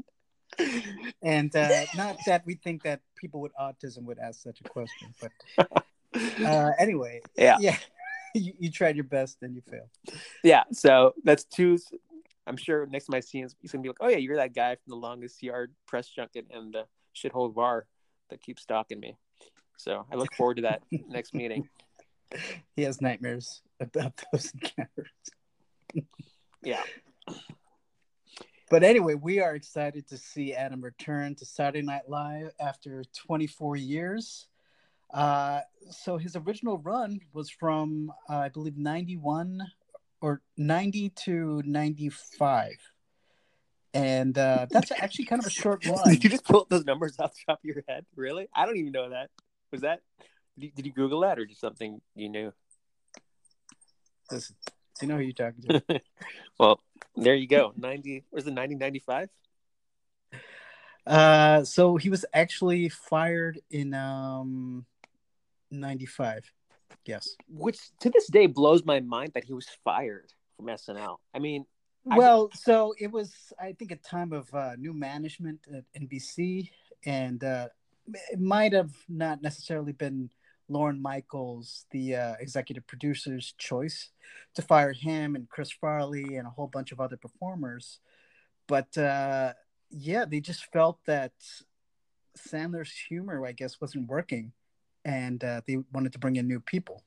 and 1.22 1.56
uh, 1.56 1.86
not 1.96 2.18
that 2.26 2.46
we 2.46 2.56
think 2.56 2.84
that 2.84 3.02
people 3.16 3.42
with 3.42 3.52
autism 3.60 4.04
would 4.04 4.20
ask 4.20 4.42
such 4.42 4.62
a 4.62 4.64
question, 4.70 5.14
but 5.22 5.84
uh, 6.46 6.72
anyway, 6.80 7.22
yeah, 7.38 7.58
yeah, 7.60 7.78
you, 8.36 8.54
you, 8.60 8.72
tried 8.72 8.96
your 8.96 9.06
best 9.06 9.38
and 9.42 9.56
you 9.56 9.62
failed. 9.70 9.90
Yeah, 10.44 10.64
so 10.72 11.14
that's 11.24 11.44
two. 11.44 11.78
I'm 12.48 12.58
sure 12.58 12.86
next 12.86 13.06
to 13.06 13.12
my 13.12 13.20
scenes, 13.20 13.56
he's 13.62 13.72
gonna 13.72 13.82
be 13.82 13.90
like, 13.90 13.98
"Oh 14.02 14.08
yeah, 14.08 14.18
you're 14.18 14.38
that 14.38 14.54
guy 14.54 14.76
from 14.76 14.90
the 14.90 14.96
longest 14.96 15.42
yard 15.42 15.74
press 15.88 16.08
junket 16.08 16.46
and 16.52 16.74
the 16.74 16.86
shithole 17.16 17.54
bar 17.54 17.86
that 18.30 18.42
keeps 18.42 18.62
stalking 18.64 19.00
me." 19.00 19.18
So 19.78 20.06
I 20.12 20.16
look 20.16 20.34
forward 20.36 20.56
to 20.56 20.64
that 20.64 20.84
next 21.08 21.34
meeting. 21.34 21.70
He 22.76 22.84
has 22.84 23.02
nightmares 23.02 23.62
about 23.80 24.22
those 24.32 24.52
encounters. 24.52 25.10
yeah. 26.64 26.82
But 28.70 28.84
anyway, 28.84 29.14
we 29.14 29.40
are 29.40 29.56
excited 29.56 30.08
to 30.08 30.18
see 30.18 30.54
Adam 30.54 30.82
return 30.82 31.36
to 31.36 31.46
Saturday 31.46 31.86
Night 31.86 32.10
Live 32.10 32.50
after 32.60 33.04
24 33.16 33.76
years. 33.76 34.48
Uh, 35.14 35.62
so 35.92 36.18
his 36.18 36.36
original 36.36 36.80
run 36.80 37.20
was 37.32 37.50
from, 37.50 38.12
uh, 38.28 38.38
I 38.38 38.50
believe, 38.50 38.76
91 38.76 39.62
or 40.20 40.42
90 40.58 41.10
to 41.10 41.62
95. 41.64 42.72
And 43.94 44.38
uh, 44.38 44.66
that's 44.72 44.92
actually 45.00 45.26
kind 45.26 45.42
of 45.42 45.46
a 45.46 45.52
short 45.52 45.86
run. 45.86 46.00
did 46.06 46.24
you 46.24 46.30
just 46.32 46.44
pull 46.44 46.66
those 46.70 46.86
numbers 46.86 47.20
off 47.20 47.34
the 47.34 47.54
top 47.54 47.60
of 47.60 47.66
your 47.66 47.84
head? 47.88 48.06
Really? 48.16 48.48
I 48.54 48.66
don't 48.66 48.78
even 48.78 48.92
know 48.92 49.10
that. 49.12 49.30
Was 49.72 49.82
that? 49.82 50.02
Did 50.58 50.86
you, 50.86 50.94
Google 50.94 51.22
that 51.22 51.38
or 51.38 51.46
just 51.46 51.62
something 51.62 52.02
you 52.16 52.30
knew? 52.30 52.54
Listen, 54.32 54.56
do 54.66 55.06
you 55.06 55.08
know 55.08 55.18
who 55.18 55.24
you're 55.24 55.34
talking 55.34 55.64
to? 55.64 56.02
well, 56.60 56.80
there 57.16 57.36
you 57.36 57.48
go. 57.48 57.74
90, 57.78 58.24
was 58.32 58.48
it 58.48 58.54
1995? 58.54 59.30
Uh, 61.06 61.64
so 61.64 61.98
he 61.98 62.10
was 62.10 62.26
actually 62.34 62.90
fired 62.90 63.60
in 63.70 63.94
um 63.94 64.86
95. 65.72 66.52
Yes. 67.06 67.36
Which 67.48 67.78
to 68.00 68.10
this 68.10 68.28
day 68.28 68.48
blows 68.48 68.84
my 68.84 69.00
mind 69.00 69.32
that 69.36 69.44
he 69.44 69.54
was 69.54 69.68
fired 69.84 70.34
from 70.58 70.68
SNL. 70.68 71.18
I 71.34 71.40
mean, 71.40 71.66
well, 72.04 72.50
I... 72.52 72.58
so 72.58 72.94
it 73.00 73.12
was, 73.12 73.54
I 73.60 73.74
think, 73.74 73.92
a 73.92 73.96
time 73.96 74.34
of 74.34 74.54
uh, 74.54 74.76
new 74.78 74.94
management 74.94 75.60
at 75.74 75.84
NBC, 76.00 76.70
and 77.06 77.44
uh, 77.44 77.68
it 78.32 78.40
might 78.40 78.74
have 78.74 78.92
not 79.08 79.42
necessarily 79.42 79.92
been 79.92 80.30
Lorne 80.68 81.02
Michaels, 81.02 81.86
the 81.92 82.16
uh, 82.16 82.34
executive 82.40 82.88
producer's 82.88 83.54
choice 83.58 84.10
to 84.56 84.62
fire 84.62 84.94
him 84.94 85.36
and 85.36 85.50
Chris 85.50 85.72
Farley 85.72 86.36
and 86.38 86.48
a 86.48 86.50
whole 86.50 86.68
bunch 86.68 86.92
of 86.92 87.00
other 87.00 87.18
performers. 87.18 88.00
But 88.68 88.98
uh, 88.98 89.54
yeah, 89.90 90.26
they 90.26 90.40
just 90.40 90.72
felt 90.72 91.00
that 91.06 91.34
Sandler's 92.38 92.92
humor, 92.92 93.46
I 93.46 93.52
guess, 93.52 93.80
wasn't 93.80 94.08
working, 94.08 94.52
and 95.04 95.44
uh, 95.44 95.62
they 95.68 95.78
wanted 95.94 96.14
to 96.14 96.20
bring 96.20 96.36
in 96.36 96.48
new 96.48 96.60
people. 96.60 97.04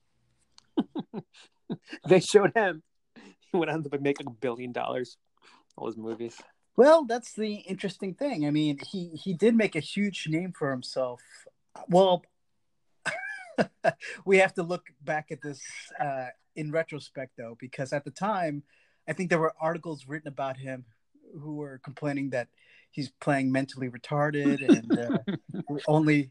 they 2.09 2.21
showed 2.21 2.53
him. 2.55 2.83
He 3.51 3.59
went 3.59 3.71
on 3.71 3.83
to 3.83 3.99
make 3.99 4.21
like 4.21 4.29
a 4.29 4.31
billion 4.31 4.73
dollars. 4.73 5.17
All 5.77 5.87
his 5.87 5.97
movies. 5.97 6.41
Well, 6.77 7.05
that's 7.05 7.33
the 7.33 7.55
interesting 7.55 8.15
thing. 8.15 8.47
I 8.47 8.51
mean, 8.51 8.79
he 8.91 9.09
he 9.09 9.35
did 9.35 9.57
make 9.57 9.75
a 9.75 9.81
huge 9.81 10.27
name 10.29 10.53
for 10.53 10.71
himself. 10.71 11.21
Well, 11.89 12.23
we 14.25 14.39
have 14.39 14.55
to 14.55 14.63
look 14.63 14.87
back 15.03 15.31
at 15.31 15.43
this 15.43 15.61
uh, 16.01 16.27
in 16.57 16.71
retrospect, 16.71 17.37
though, 17.37 17.57
because 17.61 17.93
at 17.93 18.05
the 18.05 18.11
time, 18.11 18.63
I 19.09 19.13
think 19.13 19.31
there 19.31 19.39
were 19.39 19.55
articles 19.61 20.07
written 20.07 20.29
about 20.29 20.57
him 20.57 20.85
who 21.41 21.57
were 21.57 21.81
complaining 21.83 22.31
that 22.31 22.49
he's 22.91 23.11
playing 23.21 23.53
mentally 23.53 23.89
retarded 23.89 24.67
and 24.67 24.99
uh, 24.99 25.75
only 25.89 26.31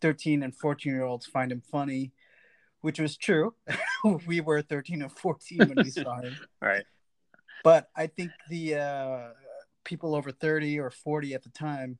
13 0.00 0.42
and 0.42 0.54
14 0.54 0.92
year 0.92 1.04
olds 1.04 1.26
find 1.26 1.52
him 1.52 1.62
funny, 1.70 2.12
which 2.80 2.98
was 2.98 3.16
true. 3.16 3.54
we 4.26 4.40
were 4.40 4.62
13 4.62 5.02
and 5.02 5.12
14 5.12 5.58
when 5.58 5.74
we 5.76 5.90
saw 5.90 6.20
him. 6.20 6.36
Right. 6.60 6.84
But 7.64 7.88
I 7.96 8.08
think 8.08 8.32
the 8.48 8.74
uh, 8.76 9.28
people 9.84 10.14
over 10.14 10.32
30 10.32 10.80
or 10.80 10.90
40 10.90 11.34
at 11.34 11.42
the 11.42 11.50
time 11.50 11.98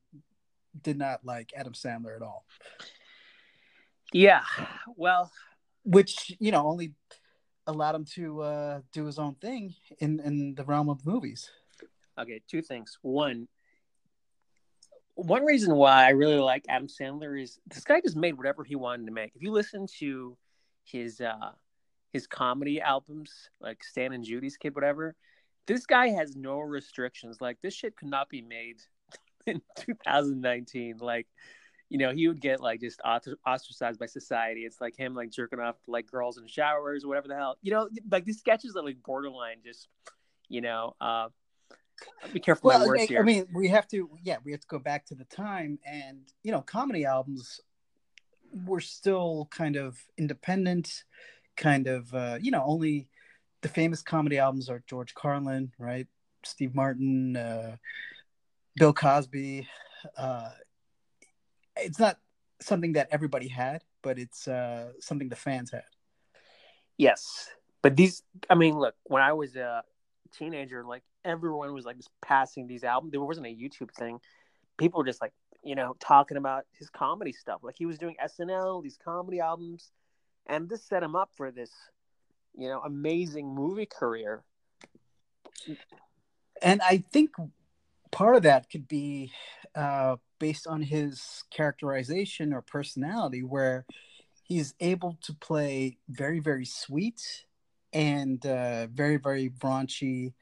did 0.81 0.97
not 0.97 1.23
like 1.23 1.51
Adam 1.55 1.73
Sandler 1.73 2.15
at 2.15 2.21
all. 2.21 2.45
Yeah. 4.13 4.43
Well, 4.95 5.31
which, 5.83 6.35
you 6.39 6.51
know, 6.51 6.65
only 6.65 6.93
allowed 7.67 7.95
him 7.95 8.05
to 8.05 8.41
uh, 8.41 8.81
do 8.91 9.05
his 9.05 9.19
own 9.19 9.35
thing 9.35 9.73
in, 9.99 10.19
in 10.19 10.55
the 10.55 10.63
realm 10.63 10.89
of 10.89 11.05
movies. 11.05 11.49
Okay, 12.17 12.41
two 12.47 12.61
things. 12.61 12.97
One, 13.01 13.47
one 15.15 15.43
reason 15.43 15.75
why 15.75 16.05
I 16.05 16.09
really 16.09 16.39
like 16.39 16.65
Adam 16.69 16.87
Sandler 16.87 17.41
is 17.41 17.59
this 17.67 17.83
guy 17.83 18.01
just 18.01 18.15
made 18.15 18.37
whatever 18.37 18.63
he 18.63 18.75
wanted 18.75 19.07
to 19.07 19.11
make. 19.11 19.35
If 19.35 19.41
you 19.41 19.51
listen 19.51 19.87
to 19.99 20.37
his 20.85 21.21
uh 21.21 21.51
his 22.11 22.27
comedy 22.27 22.79
albums, 22.81 23.31
like 23.59 23.83
Stan 23.83 24.13
and 24.13 24.23
Judy's 24.23 24.57
Kid, 24.57 24.75
whatever, 24.75 25.15
this 25.65 25.85
guy 25.85 26.09
has 26.09 26.35
no 26.35 26.59
restrictions. 26.59 27.41
Like 27.41 27.57
this 27.61 27.73
shit 27.73 27.95
could 27.95 28.09
not 28.09 28.29
be 28.29 28.41
made 28.41 28.77
in 29.47 29.61
2019. 29.79 30.97
Like 30.99 31.27
you 31.93 31.99
know, 31.99 32.11
he 32.11 32.27
would 32.27 32.41
get 32.41 32.59
like 32.59 32.81
just 32.81 32.99
ostracized 33.05 33.99
by 33.99 34.07
society. 34.07 34.61
It's 34.61 34.81
like 34.81 34.97
him 34.97 35.13
like 35.13 35.29
jerking 35.29 35.59
off 35.59 35.75
to 35.85 35.91
like 35.91 36.09
girls 36.09 36.39
in 36.39 36.47
showers, 36.47 37.03
or 37.03 37.07
whatever 37.07 37.27
the 37.27 37.35
hell. 37.35 37.55
You 37.61 37.71
know, 37.71 37.87
like 38.09 38.25
these 38.25 38.39
sketches 38.39 38.75
are 38.75 38.83
like 38.83 38.97
borderline, 39.05 39.57
just 39.63 39.89
you 40.49 40.61
know. 40.61 40.95
uh 40.99 41.27
be 42.33 42.39
careful 42.39 42.69
well, 42.69 42.79
my 42.79 42.87
words 42.87 43.03
I, 43.03 43.05
here. 43.05 43.19
I 43.19 43.23
mean, 43.23 43.45
we 43.53 43.67
have 43.67 43.87
to, 43.89 44.09
yeah, 44.23 44.37
we 44.43 44.51
have 44.51 44.61
to 44.61 44.67
go 44.67 44.79
back 44.79 45.05
to 45.05 45.15
the 45.15 45.25
time, 45.25 45.77
and 45.85 46.21
you 46.41 46.51
know, 46.51 46.61
comedy 46.61 47.05
albums 47.05 47.59
were 48.65 48.81
still 48.81 49.47
kind 49.51 49.75
of 49.75 50.03
independent, 50.17 51.03
kind 51.55 51.85
of, 51.85 52.11
uh, 52.15 52.39
you 52.41 52.49
know, 52.49 52.63
only 52.65 53.07
the 53.61 53.69
famous 53.69 54.01
comedy 54.01 54.39
albums 54.39 54.67
are 54.67 54.83
George 54.87 55.13
Carlin, 55.13 55.71
right? 55.77 56.07
Steve 56.43 56.73
Martin, 56.73 57.37
uh, 57.37 57.75
Bill 58.77 58.93
Cosby. 58.93 59.67
Uh, 60.17 60.49
it's 61.77 61.99
not 61.99 62.19
something 62.61 62.93
that 62.93 63.09
everybody 63.11 63.47
had, 63.47 63.83
but 64.01 64.19
it's 64.19 64.47
uh, 64.47 64.91
something 64.99 65.29
the 65.29 65.35
fans 65.35 65.71
had. 65.71 65.83
Yes, 66.97 67.49
but 67.81 67.95
these, 67.95 68.23
I 68.49 68.55
mean, 68.55 68.77
look, 68.77 68.95
when 69.03 69.21
I 69.21 69.33
was 69.33 69.55
a 69.55 69.83
teenager, 70.31 70.83
like 70.83 71.03
everyone 71.25 71.73
was 71.73 71.85
like 71.85 71.97
just 71.97 72.09
passing 72.21 72.67
these 72.67 72.83
albums. 72.83 73.11
There 73.11 73.21
wasn't 73.21 73.47
a 73.47 73.49
YouTube 73.49 73.91
thing. 73.91 74.19
People 74.77 74.99
were 74.99 75.05
just 75.05 75.21
like, 75.21 75.33
you 75.63 75.75
know, 75.75 75.95
talking 75.99 76.37
about 76.37 76.65
his 76.77 76.89
comedy 76.89 77.31
stuff. 77.31 77.61
Like 77.63 77.75
he 77.77 77.85
was 77.85 77.97
doing 77.97 78.15
SNL, 78.23 78.83
these 78.83 78.97
comedy 79.03 79.39
albums, 79.39 79.91
and 80.47 80.69
this 80.69 80.83
set 80.83 81.03
him 81.03 81.15
up 81.15 81.31
for 81.35 81.51
this, 81.51 81.71
you 82.57 82.67
know, 82.67 82.81
amazing 82.81 83.53
movie 83.53 83.85
career. 83.85 84.43
And 86.61 86.81
I 86.81 86.97
think 86.97 87.31
part 88.13 88.35
of 88.35 88.43
that 88.43 88.69
could 88.69 88.87
be 88.87 89.31
uh, 89.75 90.15
based 90.39 90.67
on 90.67 90.81
his 90.81 91.43
characterization 91.51 92.53
or 92.53 92.61
personality, 92.61 93.43
where 93.43 93.85
he's 94.43 94.73
able 94.79 95.17
to 95.23 95.33
play 95.33 95.97
very, 96.07 96.39
very 96.39 96.65
sweet 96.65 97.45
and 97.91 98.45
uh, 98.45 98.87
very, 98.87 99.17
very 99.17 99.49
raunchy 99.49 100.33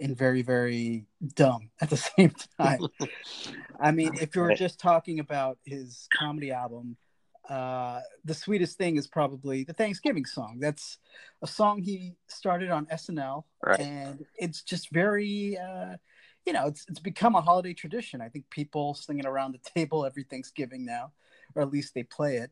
and 0.00 0.16
very, 0.16 0.42
very 0.42 1.06
dumb 1.34 1.70
at 1.80 1.88
the 1.88 1.96
same 2.16 2.32
time. 2.58 2.80
I 3.80 3.92
mean, 3.92 4.12
if 4.20 4.34
you're 4.34 4.54
just 4.54 4.80
talking 4.80 5.20
about 5.20 5.58
his 5.64 6.08
comedy 6.16 6.50
album, 6.50 6.96
uh, 7.48 8.00
the 8.24 8.34
sweetest 8.34 8.78
thing 8.78 8.96
is 8.96 9.06
probably 9.06 9.64
the 9.64 9.72
Thanksgiving 9.72 10.24
song. 10.24 10.58
That's 10.60 10.98
a 11.42 11.46
song 11.46 11.82
he 11.82 12.14
started 12.28 12.70
on 12.70 12.86
SNL, 12.86 13.44
right. 13.64 13.80
and 13.80 14.24
it's 14.36 14.62
just 14.62 14.90
very, 14.90 15.58
uh, 15.58 15.96
you 16.46 16.52
know, 16.52 16.66
it's 16.66 16.84
it's 16.88 17.00
become 17.00 17.34
a 17.34 17.40
holiday 17.40 17.74
tradition. 17.74 18.20
I 18.20 18.28
think 18.28 18.48
people 18.50 18.94
singing 18.94 19.26
around 19.26 19.52
the 19.52 19.70
table 19.70 20.04
every 20.04 20.24
Thanksgiving 20.24 20.84
now, 20.84 21.12
or 21.54 21.62
at 21.62 21.70
least 21.70 21.94
they 21.94 22.02
play 22.02 22.36
it. 22.36 22.50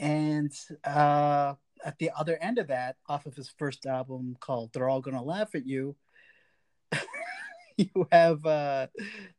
And 0.00 0.52
uh, 0.84 1.54
at 1.84 1.98
the 1.98 2.10
other 2.18 2.36
end 2.40 2.58
of 2.58 2.68
that, 2.68 2.96
off 3.08 3.26
of 3.26 3.34
his 3.34 3.48
first 3.48 3.86
album 3.86 4.36
called 4.40 4.72
"They're 4.72 4.88
All 4.88 5.00
Gonna 5.00 5.22
Laugh 5.22 5.54
at 5.54 5.66
You," 5.66 5.96
you 7.76 8.08
have 8.10 8.44
uh, 8.46 8.88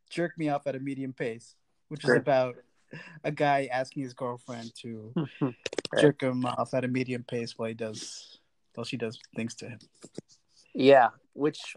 "Jerk 0.09 0.37
Me 0.37 0.49
Off 0.49 0.67
at 0.67 0.75
a 0.75 0.79
Medium 0.79 1.13
Pace," 1.13 1.55
which 1.89 2.03
is 2.03 2.11
about 2.11 2.55
a 3.23 3.31
guy 3.31 3.69
asking 3.71 4.03
his 4.03 4.13
girlfriend 4.13 4.71
to 4.81 5.13
jerk 5.99 6.21
him 6.21 6.45
off 6.45 6.73
at 6.73 6.85
a 6.85 6.87
medium 6.87 7.23
pace 7.23 7.57
while 7.57 7.67
he 7.67 7.73
does 7.73 8.39
while 8.73 8.85
she 8.85 8.97
does 8.97 9.19
things 9.35 9.55
to 9.55 9.69
him. 9.69 9.79
Yeah, 10.73 11.09
which 11.33 11.75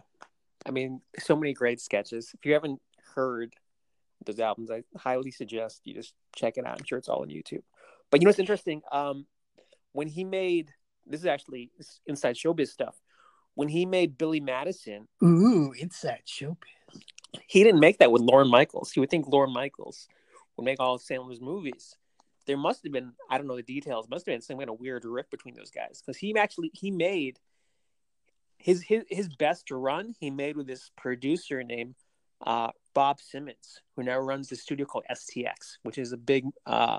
I 0.69 0.71
mean, 0.71 1.01
so 1.19 1.35
many 1.35 1.55
great 1.55 1.81
sketches. 1.81 2.31
If 2.35 2.45
you 2.45 2.53
haven't 2.53 2.81
heard 3.15 3.55
those 4.25 4.39
albums, 4.39 4.71
I 4.71 4.83
highly 4.97 5.31
suggest 5.31 5.81
you 5.85 5.95
just 5.95 6.15
check 6.37 6.59
it 6.59 6.67
out. 6.67 6.79
I'm 6.79 6.85
sure 6.85 6.99
it's 6.99 7.09
all 7.09 7.23
on 7.23 7.29
YouTube. 7.29 7.63
But 8.11 8.21
you 8.21 8.27
know 8.27 8.31
what's 8.31 8.39
interesting? 8.39 8.83
Um, 8.93 9.27
when 9.93 10.09
he 10.09 10.25
made 10.25 10.73
this 11.09 11.21
is 11.21 11.27
actually 11.27 11.71
inside 12.07 12.37
showbiz 12.37 12.69
stuff. 12.69 12.97
When 13.55 13.69
he 13.69 13.87
made 13.87 14.19
Billy 14.19 14.41
Madison, 14.41 15.09
ooh, 15.23 15.73
inside 15.73 16.23
showbiz. 16.27 16.57
He 17.47 17.65
didn't 17.65 17.81
make 17.81 17.99
that 17.99 18.13
with 18.13 18.23
Lorne 18.23 18.49
Michaels. 18.49 18.93
He 18.93 19.01
would 19.01 19.11
think 19.11 19.27
Lorne 19.27 19.53
Michaels 19.53 20.09
would 20.57 20.65
make 20.65 20.81
all 20.81 20.95
of 20.95 21.03
Sandler's 21.03 21.41
movies. 21.41 21.95
There 22.47 22.57
must 22.57 22.83
have 22.85 22.93
been 22.93 23.13
I 23.29 23.37
don't 23.37 23.47
know 23.47 23.57
the 23.57 23.63
details. 23.63 24.09
Must 24.09 24.27
have 24.27 24.33
been 24.33 24.43
some 24.43 24.59
kind 24.59 24.71
of 24.71 24.81
weird 24.81 25.05
rift 25.05 25.31
between 25.31 25.55
those 25.55 25.71
guys 25.71 26.01
because 26.05 26.19
he 26.19 26.37
actually 26.37 26.71
he 26.75 26.91
made 26.91 27.39
his 28.59 28.83
his 28.83 29.05
his 29.09 29.29
best 29.29 29.71
run 29.71 30.15
he 30.19 30.31
made 30.31 30.57
with 30.57 30.67
this 30.67 30.91
producer 30.97 31.63
named 31.63 31.95
uh, 32.45 32.71
Bob 32.95 33.21
Simonds, 33.21 33.81
who 33.97 34.03
now 34.03 34.19
runs 34.19 34.49
the 34.49 34.57
studio 34.57 34.87
called 34.87 35.05
STX, 35.11 35.79
which 35.83 35.99
is 35.99 36.13
a 36.13 36.17
big 36.17 36.45
uh, 36.67 36.99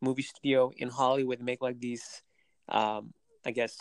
movie 0.00 0.22
studio 0.22 0.70
in 0.76 0.88
Hollywood. 0.88 1.40
Make 1.40 1.62
like 1.62 1.80
these, 1.80 2.22
um, 2.68 3.12
I 3.44 3.50
guess, 3.50 3.76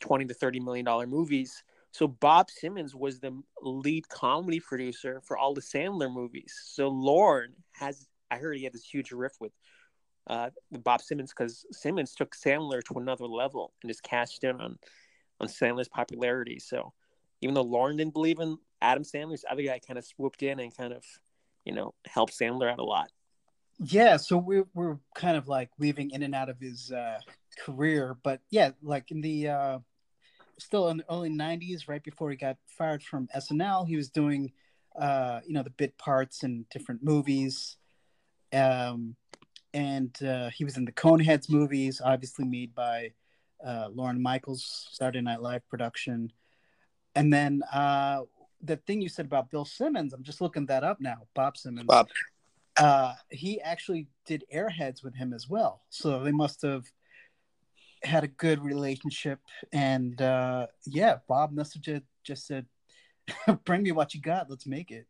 twenty 0.00 0.24
to 0.26 0.34
thirty 0.34 0.60
million 0.60 0.84
dollar 0.84 1.06
movies. 1.06 1.62
So 1.92 2.06
Bob 2.06 2.50
Simonds 2.50 2.94
was 2.94 3.18
the 3.18 3.42
lead 3.62 4.08
comedy 4.08 4.60
producer 4.60 5.20
for 5.24 5.36
all 5.36 5.54
the 5.54 5.60
Sandler 5.60 6.12
movies. 6.12 6.54
So 6.64 6.88
Lorne 6.88 7.54
has 7.72 8.06
I 8.30 8.36
heard 8.36 8.56
he 8.56 8.64
had 8.64 8.72
this 8.72 8.84
huge 8.84 9.12
riff 9.12 9.32
with 9.40 9.52
uh, 10.26 10.50
Bob 10.70 11.02
Simonds 11.02 11.32
because 11.36 11.66
Simonds 11.72 12.14
took 12.14 12.34
Sandler 12.34 12.82
to 12.84 12.98
another 12.98 13.26
level 13.26 13.72
and 13.82 13.90
just 13.90 14.02
cashed 14.02 14.44
in 14.44 14.60
on 14.60 14.78
on 15.40 15.48
Sandler's 15.48 15.88
popularity. 15.88 16.58
So 16.58 16.92
even 17.40 17.54
though 17.54 17.62
Lorne 17.62 17.96
didn't 17.96 18.14
believe 18.14 18.38
in 18.38 18.58
Adam 18.82 19.02
Sandler's 19.02 19.44
other 19.50 19.62
guy 19.62 19.78
kind 19.78 19.98
of 19.98 20.04
swooped 20.04 20.42
in 20.42 20.60
and 20.60 20.76
kind 20.76 20.92
of 20.92 21.04
you 21.64 21.74
know 21.74 21.94
helped 22.06 22.38
Sandler 22.38 22.70
out 22.70 22.78
a 22.78 22.84
lot. 22.84 23.10
Yeah, 23.78 24.16
so 24.18 24.36
we're 24.36 24.66
we're 24.74 24.98
kind 25.14 25.36
of 25.36 25.48
like 25.48 25.70
weaving 25.78 26.10
in 26.10 26.22
and 26.22 26.34
out 26.34 26.50
of 26.50 26.60
his 26.60 26.92
uh, 26.92 27.18
career, 27.64 28.16
but 28.22 28.40
yeah, 28.50 28.70
like 28.82 29.10
in 29.10 29.20
the 29.20 29.48
uh, 29.48 29.78
still 30.58 30.88
in 30.88 30.98
the 30.98 31.10
early 31.10 31.30
'90s, 31.30 31.88
right 31.88 32.02
before 32.02 32.30
he 32.30 32.36
got 32.36 32.58
fired 32.66 33.02
from 33.02 33.28
SNL, 33.34 33.88
he 33.88 33.96
was 33.96 34.10
doing 34.10 34.52
uh, 34.98 35.40
you 35.46 35.54
know 35.54 35.62
the 35.62 35.70
bit 35.70 35.96
parts 35.96 36.42
in 36.42 36.66
different 36.70 37.02
movies. 37.02 37.76
Um, 38.52 39.16
and 39.72 40.20
uh, 40.22 40.50
he 40.50 40.64
was 40.64 40.76
in 40.76 40.84
the 40.84 40.92
Coneheads 40.92 41.48
movies, 41.48 42.02
obviously 42.04 42.44
made 42.44 42.74
by 42.74 43.12
uh, 43.64 43.88
Lorne 43.92 44.20
Michaels, 44.20 44.88
Saturday 44.92 45.20
Night 45.20 45.42
Live 45.42 45.66
production. 45.68 46.32
And 47.14 47.32
then 47.32 47.62
uh, 47.72 48.22
the 48.62 48.76
thing 48.76 49.00
you 49.00 49.08
said 49.08 49.26
about 49.26 49.50
Bill 49.50 49.64
Simmons, 49.64 50.12
I'm 50.12 50.22
just 50.22 50.40
looking 50.40 50.66
that 50.66 50.84
up 50.84 51.00
now. 51.00 51.26
Bob 51.34 51.56
Simonds. 51.56 51.86
Bob. 51.86 52.08
Uh, 52.76 53.14
he 53.30 53.60
actually 53.60 54.08
did 54.26 54.44
Airheads 54.52 55.02
with 55.02 55.14
him 55.14 55.32
as 55.32 55.48
well. 55.48 55.82
So 55.90 56.22
they 56.22 56.32
must 56.32 56.62
have 56.62 56.84
had 58.02 58.24
a 58.24 58.28
good 58.28 58.64
relationship. 58.64 59.40
And 59.72 60.20
uh, 60.22 60.68
yeah, 60.86 61.16
Bob 61.28 61.52
must 61.52 61.74
have 61.74 61.82
just, 61.82 62.02
just 62.24 62.46
said, 62.46 62.66
bring 63.64 63.82
me 63.82 63.92
what 63.92 64.14
you 64.14 64.20
got. 64.20 64.48
Let's 64.48 64.66
make 64.66 64.90
it. 64.90 65.06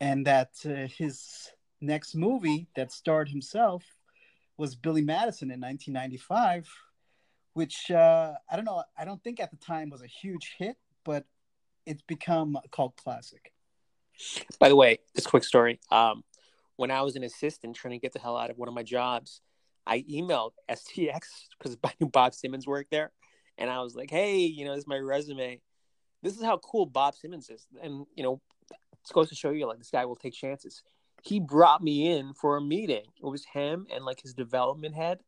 And 0.00 0.26
that 0.26 0.50
uh, 0.64 0.88
his 0.88 1.50
next 1.80 2.14
movie 2.14 2.68
that 2.74 2.92
starred 2.92 3.28
himself 3.28 3.84
was 4.56 4.74
Billy 4.74 5.02
Madison 5.02 5.50
in 5.50 5.60
1995, 5.60 6.68
which 7.58 7.90
uh, 7.90 8.34
I 8.48 8.54
don't 8.54 8.64
know. 8.64 8.84
I 8.96 9.04
don't 9.04 9.20
think 9.24 9.40
at 9.40 9.50
the 9.50 9.56
time 9.56 9.90
was 9.90 10.00
a 10.00 10.06
huge 10.06 10.54
hit, 10.60 10.76
but 11.04 11.24
it's 11.86 12.02
become 12.02 12.54
a 12.54 12.68
cult 12.68 12.96
classic. 12.96 13.52
By 14.60 14.68
the 14.68 14.76
way, 14.76 15.00
this 15.16 15.26
quick 15.26 15.42
story. 15.42 15.80
Um, 15.90 16.22
when 16.76 16.92
I 16.92 17.02
was 17.02 17.16
an 17.16 17.24
assistant 17.24 17.74
trying 17.74 17.94
to 17.94 17.98
get 17.98 18.12
the 18.12 18.20
hell 18.20 18.36
out 18.36 18.50
of 18.50 18.58
one 18.58 18.68
of 18.68 18.74
my 18.74 18.84
jobs, 18.84 19.40
I 19.84 20.02
emailed 20.02 20.52
STX 20.70 21.22
because 21.58 21.76
I 21.84 21.90
knew 22.00 22.06
Bob 22.06 22.32
Simonds 22.32 22.64
worked 22.64 22.92
there, 22.92 23.10
and 23.58 23.68
I 23.68 23.80
was 23.80 23.96
like, 23.96 24.08
"Hey, 24.08 24.38
you 24.38 24.64
know, 24.64 24.70
this 24.70 24.82
is 24.82 24.86
my 24.86 24.98
resume. 24.98 25.60
This 26.22 26.36
is 26.36 26.44
how 26.44 26.58
cool 26.58 26.86
Bob 26.86 27.16
Simonds 27.16 27.50
is." 27.50 27.66
And 27.82 28.06
you 28.14 28.22
know, 28.22 28.40
it's 29.00 29.10
goes 29.10 29.30
to 29.30 29.34
show 29.34 29.50
you 29.50 29.66
like 29.66 29.78
this 29.78 29.90
guy 29.90 30.04
will 30.04 30.14
take 30.14 30.32
chances 30.32 30.84
he 31.22 31.40
brought 31.40 31.82
me 31.82 32.12
in 32.12 32.32
for 32.34 32.56
a 32.56 32.60
meeting. 32.60 33.04
It 33.20 33.26
was 33.26 33.44
him 33.44 33.86
and 33.92 34.04
like 34.04 34.20
his 34.22 34.34
development 34.34 34.94
head. 34.94 35.18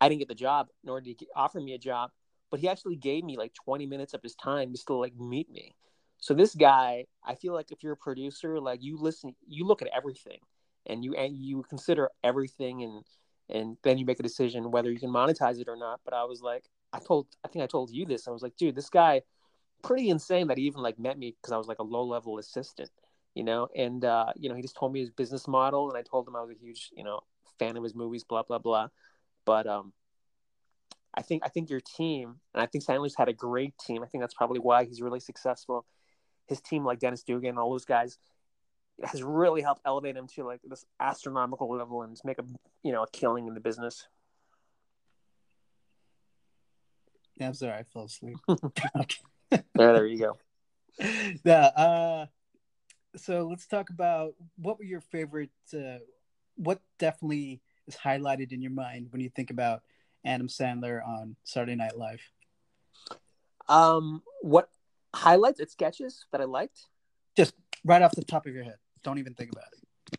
I 0.00 0.08
didn't 0.08 0.20
get 0.20 0.28
the 0.28 0.34
job, 0.34 0.68
nor 0.84 1.00
did 1.00 1.16
he 1.20 1.28
offer 1.34 1.60
me 1.60 1.74
a 1.74 1.78
job, 1.78 2.10
but 2.50 2.60
he 2.60 2.68
actually 2.68 2.96
gave 2.96 3.24
me 3.24 3.36
like 3.36 3.52
20 3.54 3.86
minutes 3.86 4.14
of 4.14 4.22
his 4.22 4.34
time 4.34 4.72
just 4.72 4.86
to 4.86 4.94
like 4.94 5.14
meet 5.16 5.50
me. 5.50 5.74
So 6.18 6.34
this 6.34 6.54
guy, 6.54 7.06
I 7.24 7.34
feel 7.34 7.54
like 7.54 7.72
if 7.72 7.82
you're 7.82 7.94
a 7.94 7.96
producer, 7.96 8.60
like 8.60 8.82
you 8.82 8.98
listen, 8.98 9.34
you 9.46 9.64
look 9.66 9.82
at 9.82 9.88
everything, 9.94 10.38
and 10.86 11.04
you 11.04 11.14
and 11.14 11.36
you 11.36 11.62
consider 11.68 12.10
everything, 12.24 12.82
and 12.82 13.04
and 13.48 13.76
then 13.82 13.98
you 13.98 14.04
make 14.04 14.20
a 14.20 14.22
decision 14.22 14.70
whether 14.70 14.90
you 14.90 15.00
can 15.00 15.10
monetize 15.10 15.60
it 15.60 15.68
or 15.68 15.76
not. 15.76 16.00
But 16.04 16.14
I 16.14 16.24
was 16.24 16.40
like, 16.40 16.64
I 16.92 16.98
told, 16.98 17.26
I 17.44 17.48
think 17.48 17.62
I 17.62 17.66
told 17.66 17.90
you 17.90 18.06
this. 18.06 18.28
I 18.28 18.30
was 18.30 18.42
like, 18.42 18.56
dude, 18.56 18.76
this 18.76 18.90
guy, 18.90 19.22
pretty 19.82 20.10
insane 20.10 20.48
that 20.48 20.58
he 20.58 20.64
even 20.64 20.82
like 20.82 20.98
met 20.98 21.18
me 21.18 21.34
because 21.40 21.52
I 21.52 21.56
was 21.56 21.68
like 21.68 21.78
a 21.78 21.84
low 21.84 22.04
level 22.04 22.38
assistant 22.38 22.90
you 23.34 23.44
know, 23.44 23.68
and 23.76 24.04
uh, 24.04 24.26
you 24.36 24.48
know, 24.48 24.54
he 24.54 24.62
just 24.62 24.76
told 24.76 24.92
me 24.92 25.00
his 25.00 25.10
business 25.10 25.46
model, 25.46 25.88
and 25.88 25.96
I 25.96 26.02
told 26.02 26.26
him 26.26 26.36
I 26.36 26.42
was 26.42 26.50
a 26.50 26.58
huge, 26.58 26.90
you 26.96 27.04
know, 27.04 27.20
fan 27.58 27.76
of 27.76 27.82
his 27.84 27.94
movies, 27.94 28.24
blah 28.24 28.42
blah 28.42 28.58
blah. 28.58 28.88
But 29.44 29.66
um, 29.66 29.92
I 31.14 31.22
think 31.22 31.42
I 31.44 31.48
think 31.48 31.70
your 31.70 31.80
team, 31.80 32.36
and 32.54 32.62
I 32.62 32.66
think 32.66 32.84
Sandler's 32.84 33.16
had 33.16 33.28
a 33.28 33.32
great 33.32 33.76
team. 33.78 34.02
I 34.02 34.06
think 34.06 34.22
that's 34.22 34.34
probably 34.34 34.60
why 34.60 34.84
he's 34.84 35.00
really 35.00 35.20
successful. 35.20 35.84
His 36.46 36.60
team, 36.60 36.84
like 36.84 36.98
Dennis 36.98 37.22
Dugan, 37.22 37.50
and 37.50 37.58
all 37.58 37.70
those 37.70 37.84
guys, 37.84 38.18
has 39.04 39.22
really 39.22 39.62
helped 39.62 39.82
elevate 39.84 40.16
him 40.16 40.26
to 40.36 40.44
like 40.44 40.60
this 40.64 40.84
astronomical 40.98 41.70
level 41.70 42.02
and 42.02 42.16
make 42.24 42.38
a 42.38 42.44
you 42.82 42.92
know 42.92 43.02
a 43.02 43.10
killing 43.10 43.46
in 43.46 43.54
the 43.54 43.60
business. 43.60 44.06
Yeah, 47.36 47.48
I'm 47.48 47.54
sorry, 47.54 47.72
I 47.72 47.82
fell 47.84 48.04
asleep. 48.04 48.36
okay. 48.48 49.08
yeah, 49.50 49.60
there 49.74 50.06
you 50.06 50.18
go. 50.18 50.38
Yeah. 51.44 51.66
Uh, 51.66 52.26
so 53.16 53.48
let's 53.48 53.66
talk 53.66 53.90
about 53.90 54.34
what 54.56 54.78
were 54.78 54.84
your 54.84 55.00
favorite. 55.00 55.50
Uh, 55.74 55.98
what 56.56 56.80
definitely 56.98 57.60
is 57.90 57.96
highlighted 58.00 58.52
in 58.52 58.62
your 58.62 58.70
mind 58.70 59.08
when 59.10 59.20
you 59.20 59.28
think 59.28 59.50
about 59.50 59.82
Adam 60.24 60.48
Sandler 60.48 61.06
on 61.06 61.36
Saturday 61.44 61.74
Night 61.74 61.96
Live? 61.96 62.20
Um, 63.68 64.22
what 64.42 64.70
highlights 65.14 65.60
and 65.60 65.68
sketches 65.68 66.26
that 66.32 66.40
I 66.40 66.44
liked? 66.44 66.86
Just 67.36 67.54
right 67.84 68.02
off 68.02 68.12
the 68.12 68.24
top 68.24 68.46
of 68.46 68.54
your 68.54 68.64
head. 68.64 68.76
Don't 69.02 69.18
even 69.18 69.34
think 69.34 69.50
about 69.52 69.66
it. 69.72 70.18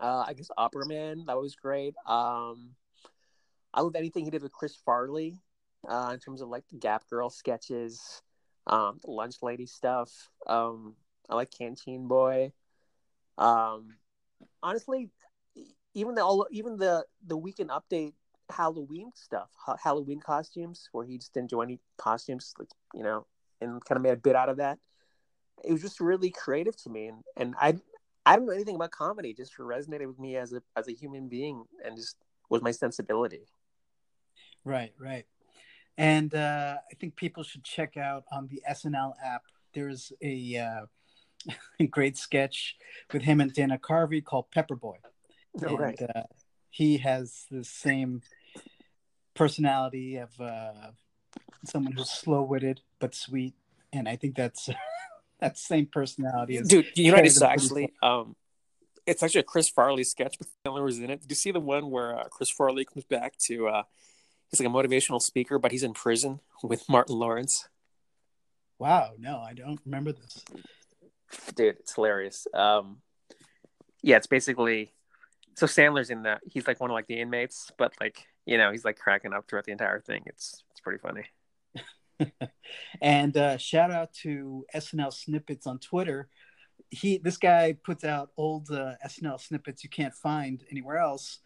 Uh, 0.00 0.24
I 0.26 0.34
guess 0.34 0.50
Opera 0.56 0.86
Man, 0.86 1.24
that 1.26 1.38
was 1.38 1.56
great. 1.56 1.94
Um, 2.06 2.70
I 3.72 3.80
love 3.80 3.96
anything 3.96 4.24
he 4.24 4.30
did 4.30 4.42
with 4.42 4.52
Chris 4.52 4.76
Farley 4.84 5.40
uh, 5.88 6.10
in 6.12 6.20
terms 6.20 6.40
of 6.42 6.48
like 6.48 6.64
the 6.68 6.76
Gap 6.76 7.08
Girl 7.08 7.30
sketches, 7.30 8.22
um, 8.66 8.98
the 9.02 9.10
Lunch 9.10 9.36
Lady 9.42 9.66
stuff. 9.66 10.10
Um, 10.46 10.94
I 11.30 11.34
like 11.34 11.50
Canteen 11.50 12.08
Boy. 12.08 12.52
Um, 13.38 13.96
honestly, 14.62 15.10
even 15.96 16.14
the 16.14 16.22
all 16.22 16.46
even 16.50 16.76
the 16.76 17.04
the 17.26 17.36
weekend 17.36 17.70
update 17.70 18.12
Halloween 18.50 19.10
stuff, 19.14 19.48
ha- 19.56 19.78
Halloween 19.82 20.20
costumes, 20.20 20.88
where 20.92 21.06
he 21.06 21.16
just 21.16 21.32
didn't 21.32 21.50
do 21.50 21.62
any 21.62 21.80
costumes, 21.96 22.54
like 22.58 22.68
you 22.94 23.02
know, 23.02 23.26
and 23.60 23.82
kind 23.84 23.96
of 23.96 24.02
made 24.02 24.12
a 24.12 24.16
bit 24.16 24.36
out 24.36 24.50
of 24.50 24.58
that. 24.58 24.78
It 25.64 25.72
was 25.72 25.80
just 25.80 25.98
really 25.98 26.30
creative 26.30 26.76
to 26.82 26.90
me, 26.90 27.06
and 27.08 27.24
and 27.36 27.54
I 27.58 27.78
I 28.26 28.36
don't 28.36 28.44
know 28.44 28.52
anything 28.52 28.76
about 28.76 28.90
comedy, 28.90 29.32
just 29.32 29.56
resonated 29.56 30.06
with 30.06 30.18
me 30.18 30.36
as 30.36 30.52
a 30.52 30.62
as 30.76 30.86
a 30.86 30.92
human 30.92 31.28
being, 31.28 31.64
and 31.82 31.96
just 31.96 32.16
was 32.50 32.60
my 32.60 32.72
sensibility. 32.72 33.46
Right, 34.64 34.92
right. 35.00 35.24
And 35.96 36.34
uh, 36.34 36.76
I 36.90 36.94
think 36.96 37.16
people 37.16 37.42
should 37.42 37.64
check 37.64 37.96
out 37.96 38.24
on 38.30 38.48
the 38.48 38.62
SNL 38.70 39.14
app. 39.24 39.42
There's 39.72 40.12
a 40.22 40.56
uh, 40.56 41.84
great 41.90 42.18
sketch 42.18 42.76
with 43.12 43.22
him 43.22 43.40
and 43.40 43.50
Dana 43.52 43.78
Carvey 43.78 44.22
called 44.22 44.50
Pepper 44.50 44.76
Boy. 44.76 44.98
Oh, 45.64 45.68
and, 45.68 45.78
right. 45.78 46.02
uh, 46.02 46.22
he 46.70 46.98
has 46.98 47.46
the 47.50 47.64
same 47.64 48.20
personality 49.34 50.16
of 50.16 50.28
uh, 50.40 50.90
someone 51.64 51.92
who's 51.92 52.10
slow-witted 52.10 52.82
but 52.98 53.14
sweet, 53.14 53.54
and 53.92 54.08
I 54.08 54.16
think 54.16 54.36
that's 54.36 54.68
that 55.40 55.56
same 55.56 55.86
personality. 55.86 56.56
Is 56.56 56.68
Dude, 56.68 56.86
you 56.94 57.10
know 57.10 57.16
what? 57.16 57.26
It's 57.26 57.40
actually 57.40 57.94
um, 58.02 58.36
it's 59.06 59.22
actually 59.22 59.40
a 59.40 59.44
Chris 59.44 59.68
Farley 59.68 60.04
sketch, 60.04 60.36
but 60.38 60.48
Sandler 60.64 60.84
was 60.84 60.98
in 60.98 61.10
it. 61.10 61.22
Did 61.22 61.30
you 61.30 61.36
see 61.36 61.52
the 61.52 61.60
one 61.60 61.90
where 61.90 62.18
uh, 62.18 62.24
Chris 62.24 62.50
Farley 62.50 62.84
comes 62.84 63.04
back 63.04 63.36
to? 63.46 63.68
uh 63.68 63.82
He's 64.50 64.60
like 64.60 64.68
a 64.68 64.72
motivational 64.72 65.20
speaker, 65.20 65.58
but 65.58 65.72
he's 65.72 65.82
in 65.82 65.92
prison 65.92 66.40
with 66.62 66.88
Martin 66.88 67.16
Lawrence. 67.16 67.68
Wow, 68.78 69.12
no, 69.18 69.38
I 69.38 69.54
don't 69.54 69.80
remember 69.84 70.12
this. 70.12 70.44
Dude, 71.54 71.76
it's 71.80 71.94
hilarious. 71.94 72.46
Um, 72.54 72.98
yeah, 74.02 74.16
it's 74.16 74.28
basically 74.28 74.92
so 75.56 75.66
Sandler's 75.66 76.10
in 76.10 76.22
the 76.22 76.38
he's 76.46 76.66
like 76.66 76.80
one 76.80 76.90
of 76.90 76.94
like 76.94 77.06
the 77.06 77.18
inmates, 77.18 77.70
but 77.78 77.94
like 78.00 78.26
you 78.44 78.58
know 78.58 78.70
he's 78.70 78.84
like 78.84 78.98
cracking 78.98 79.32
up 79.32 79.48
throughout 79.48 79.64
the 79.64 79.72
entire 79.72 80.00
thing. 80.00 80.22
It's 80.26 80.62
it's 80.70 80.80
pretty 80.80 80.98
funny. 80.98 81.24
and 83.00 83.36
uh, 83.36 83.56
shout 83.56 83.90
out 83.90 84.12
to 84.12 84.66
SNL 84.74 85.12
snippets 85.12 85.66
on 85.66 85.78
Twitter. 85.78 86.28
He 86.90 87.16
this 87.18 87.38
guy 87.38 87.74
puts 87.84 88.04
out 88.04 88.30
old 88.36 88.70
uh, 88.70 88.92
SNL 89.04 89.40
snippets 89.40 89.82
you 89.82 89.90
can't 89.90 90.14
find 90.14 90.62
anywhere 90.70 90.98
else. 90.98 91.38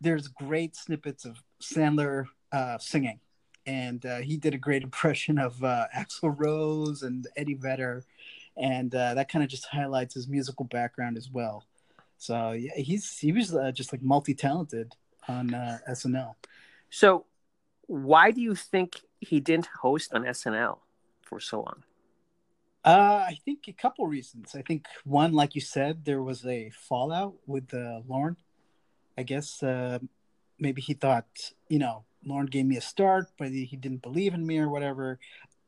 There's 0.00 0.26
great 0.26 0.74
snippets 0.74 1.24
of 1.24 1.36
Sandler 1.62 2.24
uh, 2.50 2.78
singing, 2.78 3.20
and 3.66 4.04
uh, 4.04 4.18
he 4.18 4.36
did 4.36 4.54
a 4.54 4.58
great 4.58 4.82
impression 4.82 5.38
of 5.38 5.62
uh, 5.62 5.86
Axl 5.96 6.34
Rose 6.36 7.02
and 7.02 7.28
Eddie 7.36 7.54
Vedder, 7.54 8.04
and 8.56 8.92
uh, 8.92 9.14
that 9.14 9.30
kind 9.30 9.44
of 9.44 9.48
just 9.48 9.66
highlights 9.66 10.14
his 10.14 10.26
musical 10.26 10.64
background 10.64 11.16
as 11.16 11.30
well. 11.30 11.64
So 12.24 12.52
yeah, 12.52 12.76
he's 12.76 13.18
he 13.18 13.32
was 13.32 13.54
uh, 13.54 13.70
just 13.70 13.92
like 13.92 14.02
multi 14.02 14.34
talented 14.34 14.94
on 15.28 15.52
uh, 15.52 15.78
SNL. 15.90 16.34
So, 16.88 17.26
why 17.86 18.30
do 18.30 18.40
you 18.40 18.54
think 18.54 19.02
he 19.20 19.40
didn't 19.40 19.68
host 19.82 20.14
on 20.14 20.22
SNL 20.22 20.78
for 21.20 21.38
so 21.38 21.58
long? 21.58 21.82
Uh, 22.82 23.24
I 23.28 23.38
think 23.44 23.68
a 23.68 23.72
couple 23.74 24.06
reasons. 24.06 24.54
I 24.54 24.62
think 24.62 24.86
one, 25.04 25.34
like 25.34 25.54
you 25.54 25.60
said, 25.60 26.06
there 26.06 26.22
was 26.22 26.46
a 26.46 26.70
fallout 26.70 27.34
with 27.46 27.74
uh, 27.74 28.00
Lorne. 28.08 28.36
I 29.18 29.22
guess 29.22 29.62
uh, 29.62 29.98
maybe 30.58 30.80
he 30.80 30.94
thought, 30.94 31.28
you 31.68 31.78
know, 31.78 32.04
Lorne 32.24 32.46
gave 32.46 32.64
me 32.64 32.78
a 32.78 32.80
start, 32.80 33.26
but 33.38 33.48
he, 33.48 33.76
didn't 33.76 34.02
believe 34.02 34.32
in 34.32 34.46
me 34.46 34.58
or 34.58 34.70
whatever. 34.70 35.18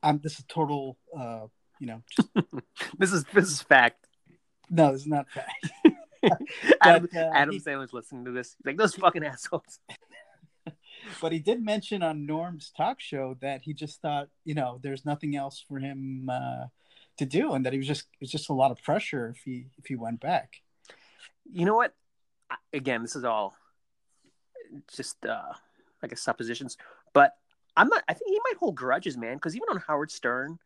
Um, 0.03 0.21
this 0.23 0.38
is 0.38 0.45
total, 0.49 0.97
uh, 1.16 1.47
you 1.81 1.87
know, 1.87 2.03
just, 2.11 2.29
This 2.99 3.12
is 3.12 3.25
this 3.35 3.49
is 3.51 3.61
fact. 3.61 4.07
no, 4.71 4.92
this 4.92 5.03
is 5.03 5.07
not 5.07 5.27
fact. 5.31 5.71
Adam, 6.80 7.08
But, 7.12 7.18
uh, 7.20 7.30
Adam 7.34 7.54
he- 7.54 7.60
Sandler's 7.60 7.92
listening 7.92 8.24
to 8.26 8.30
this. 8.32 8.54
He's 8.58 8.66
like 8.66 8.76
those 8.76 8.94
fucking 8.94 9.24
assholes. 9.24 9.78
but 11.20 11.32
he 11.32 11.38
did 11.38 11.62
mention 11.64 12.02
on 12.02 12.26
Norm's 12.26 12.72
talk 12.76 13.00
show 13.00 13.36
that 13.40 13.62
he 13.62 13.72
just 13.72 14.00
thought, 14.00 14.28
you 14.44 14.54
know, 14.54 14.78
there's 14.82 15.04
nothing 15.04 15.36
else 15.36 15.64
for 15.66 15.78
him 15.78 16.28
uh, 16.30 16.66
to 17.18 17.26
do, 17.26 17.52
and 17.52 17.64
that 17.64 17.72
he 17.72 17.78
was 17.78 17.86
just 17.86 18.02
it 18.14 18.20
was 18.20 18.30
just 18.30 18.50
a 18.50 18.54
lot 18.54 18.70
of 18.70 18.82
pressure 18.82 19.32
if 19.36 19.42
he 19.44 19.66
if 19.78 19.86
he 19.86 19.96
went 19.96 20.20
back. 20.20 20.62
You 21.50 21.64
know 21.64 21.76
what? 21.76 21.94
Again, 22.72 23.02
this 23.02 23.16
is 23.16 23.24
all 23.24 23.54
just 24.94 25.24
uh 25.24 25.52
I 26.02 26.06
guess 26.06 26.20
suppositions, 26.20 26.76
but 27.14 27.32
I'm 27.76 27.88
not. 27.88 28.02
I 28.08 28.14
think 28.14 28.30
he 28.30 28.40
might 28.50 28.58
hold 28.58 28.74
grudges, 28.74 29.16
man. 29.16 29.34
Because 29.34 29.54
even 29.56 29.68
on 29.70 29.82
Howard 29.86 30.10
Stern, 30.10 30.58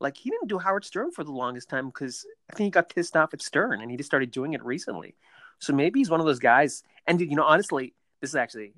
like 0.00 0.16
he 0.16 0.30
didn't 0.30 0.48
do 0.48 0.58
Howard 0.58 0.84
Stern 0.84 1.10
for 1.10 1.24
the 1.24 1.32
longest 1.32 1.68
time 1.68 1.86
because 1.86 2.24
I 2.50 2.54
think 2.54 2.66
he 2.66 2.70
got 2.70 2.94
pissed 2.94 3.16
off 3.16 3.34
at 3.34 3.42
Stern, 3.42 3.80
and 3.80 3.90
he 3.90 3.96
just 3.96 4.08
started 4.08 4.30
doing 4.30 4.52
it 4.52 4.64
recently. 4.64 5.14
So 5.58 5.72
maybe 5.72 6.00
he's 6.00 6.10
one 6.10 6.20
of 6.20 6.26
those 6.26 6.38
guys. 6.38 6.84
And 7.06 7.18
dude, 7.18 7.30
you 7.30 7.36
know, 7.36 7.44
honestly, 7.44 7.94
this 8.20 8.30
is 8.30 8.36
actually. 8.36 8.72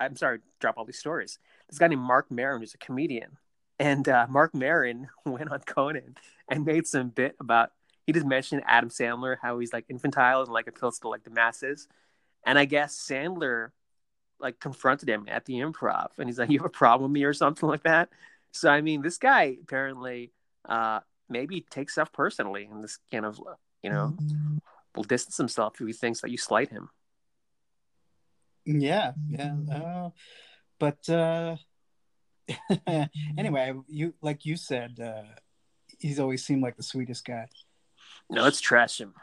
I'm 0.00 0.16
sorry, 0.16 0.38
drop 0.60 0.78
all 0.78 0.86
these 0.86 0.98
stories. 0.98 1.38
This 1.68 1.78
guy 1.78 1.88
named 1.88 2.00
Marc 2.00 2.30
Maron, 2.30 2.62
who's 2.62 2.72
a 2.72 2.78
comedian, 2.78 3.36
and 3.78 4.08
uh, 4.08 4.26
Marc 4.30 4.54
Maron 4.54 5.08
went 5.26 5.50
on 5.52 5.60
Conan 5.60 6.16
and 6.48 6.64
made 6.64 6.86
some 6.86 7.08
bit 7.08 7.36
about. 7.38 7.70
He 8.06 8.12
just 8.12 8.26
mentioned 8.26 8.62
Adam 8.66 8.90
Sandler, 8.90 9.36
how 9.40 9.58
he's 9.58 9.72
like 9.72 9.86
infantile 9.88 10.42
and 10.42 10.52
like 10.52 10.66
appeals 10.66 10.98
to 11.00 11.08
like 11.08 11.24
the 11.24 11.30
masses, 11.30 11.88
and 12.44 12.58
I 12.58 12.64
guess 12.64 12.96
Sandler 12.96 13.70
like 14.40 14.58
confronted 14.60 15.08
him 15.08 15.26
at 15.28 15.44
the 15.44 15.54
improv 15.54 16.08
and 16.18 16.28
he's 16.28 16.38
like 16.38 16.50
you 16.50 16.58
have 16.58 16.66
a 16.66 16.68
problem 16.68 17.10
with 17.10 17.14
me 17.14 17.24
or 17.24 17.32
something 17.32 17.68
like 17.68 17.84
that 17.84 18.10
so 18.54 18.70
i 18.70 18.80
mean 18.80 19.02
this 19.02 19.18
guy 19.18 19.56
apparently 19.62 20.32
uh 20.68 21.00
maybe 21.28 21.60
takes 21.70 21.92
stuff 21.92 22.12
personally 22.12 22.68
and 22.70 22.82
this 22.82 22.98
kind 23.10 23.26
of 23.26 23.38
you 23.82 23.90
know 23.90 24.16
will 24.94 25.04
distance 25.04 25.36
himself 25.36 25.80
if 25.80 25.86
he 25.86 25.92
thinks 25.92 26.20
that 26.20 26.30
you 26.30 26.38
slight 26.38 26.70
him 26.70 26.88
Yeah, 28.64 29.12
yeah. 29.28 29.54
Uh, 29.70 30.10
but 30.78 31.06
uh, 31.08 31.56
anyway, 33.36 33.74
you 33.88 34.14
like 34.22 34.46
you 34.46 34.56
said, 34.56 34.98
uh, 34.98 35.36
he's 35.98 36.20
always 36.20 36.44
seemed 36.44 36.62
like 36.62 36.76
the 36.76 36.82
sweetest 36.82 37.24
guy. 37.24 37.46
no 38.30 38.42
let's 38.42 38.60
trash 38.60 39.00
him 39.00 39.14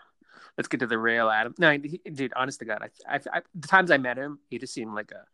let's 0.58 0.68
get 0.68 0.80
to 0.80 0.88
the 0.88 0.98
real 0.98 1.30
adam 1.30 1.54
no 1.58 1.72
he, 1.72 2.02
dude 2.14 2.34
honest 2.36 2.60
to 2.60 2.66
god 2.66 2.82
I, 2.82 3.16
I, 3.16 3.20
I 3.34 3.42
the 3.56 3.68
times 3.68 3.90
i 3.90 3.98
met 3.98 4.18
him 4.18 4.40
he 4.50 4.60
just 4.60 4.74
seemed 4.74 4.94
like 4.94 5.12
a 5.12 5.26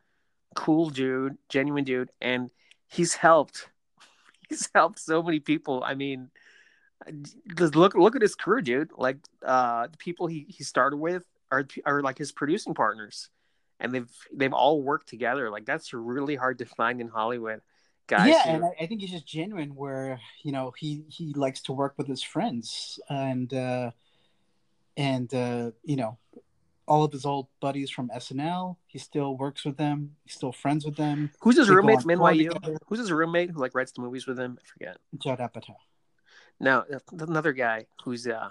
cool 0.56 0.90
dude 0.90 1.38
genuine 1.50 1.84
dude 1.84 2.12
and 2.22 2.50
he's 2.88 3.16
helped 3.16 3.70
he's 4.50 4.70
helped 4.76 5.00
so 5.00 5.22
many 5.24 5.40
people. 5.40 5.84
I 5.84 5.94
mean 5.94 6.30
just 7.56 7.76
look 7.76 7.94
look 7.96 8.16
at 8.16 8.22
his 8.22 8.36
career 8.36 8.62
dude. 8.62 8.92
Like 8.98 9.18
uh 9.46 9.88
the 9.88 9.98
people 9.98 10.28
he 10.28 10.46
he 10.50 10.64
started 10.64 10.98
with 10.98 11.24
are 11.52 11.68
are 11.86 12.02
like 12.02 12.18
his 12.18 12.32
producing 12.32 12.74
partners. 12.74 13.30
And 13.80 13.94
they've 13.94 14.10
they've 14.34 14.54
all 14.54 14.82
worked 14.82 15.08
together. 15.08 15.50
Like 15.52 15.66
that's 15.66 15.94
really 15.94 16.36
hard 16.36 16.58
to 16.60 16.66
find 16.66 17.00
in 17.00 17.08
hollywood 17.08 17.62
guys 18.08 18.30
yeah, 18.30 18.44
who- 18.44 18.50
and 18.50 18.66
I, 18.66 18.84
I 18.84 18.88
think 18.88 19.02
he's 19.02 19.12
just 19.12 19.28
genuine. 19.28 19.76
Where 19.76 20.20
you 20.44 20.52
know 20.52 20.74
he 20.78 21.04
he 21.10 21.34
likes 21.34 21.62
to 21.64 21.74
work 21.74 21.94
with 21.98 22.08
his 22.08 22.24
friends 22.24 23.00
and 23.10 23.54
uh, 23.54 23.92
and 24.96 25.32
uh, 25.34 25.72
you 25.84 25.98
know 25.98 26.18
all 26.88 27.04
of 27.04 27.12
his 27.12 27.26
old 27.26 27.48
buddies 27.60 27.90
from 27.90 28.10
SNL. 28.10 28.78
He 28.88 28.98
still 29.00 29.38
works 29.38 29.66
with 29.66 29.78
them. 29.78 30.16
He's 30.24 30.36
still 30.36 30.52
friends 30.52 30.86
with 30.86 30.96
them. 30.96 31.32
who's 31.42 31.58
his 31.58 31.68
they 31.68 31.76
roommate 31.76 32.02
from 32.02 32.12
nyu 32.12 32.50
together. 32.54 32.78
who's 32.88 33.00
his 33.00 33.12
roommate 33.12 33.52
who 33.52 33.60
like 33.60 33.76
writes 33.76 33.92
the 33.92 34.02
movies 34.02 34.26
with 34.26 34.40
him 34.40 34.58
i 34.62 34.66
forget 34.68 34.98
Judd 35.20 35.40
Apatow. 35.40 35.76
No, 36.60 36.84
another 37.12 37.54
guy 37.54 37.86
who's 38.04 38.26
uh 38.28 38.50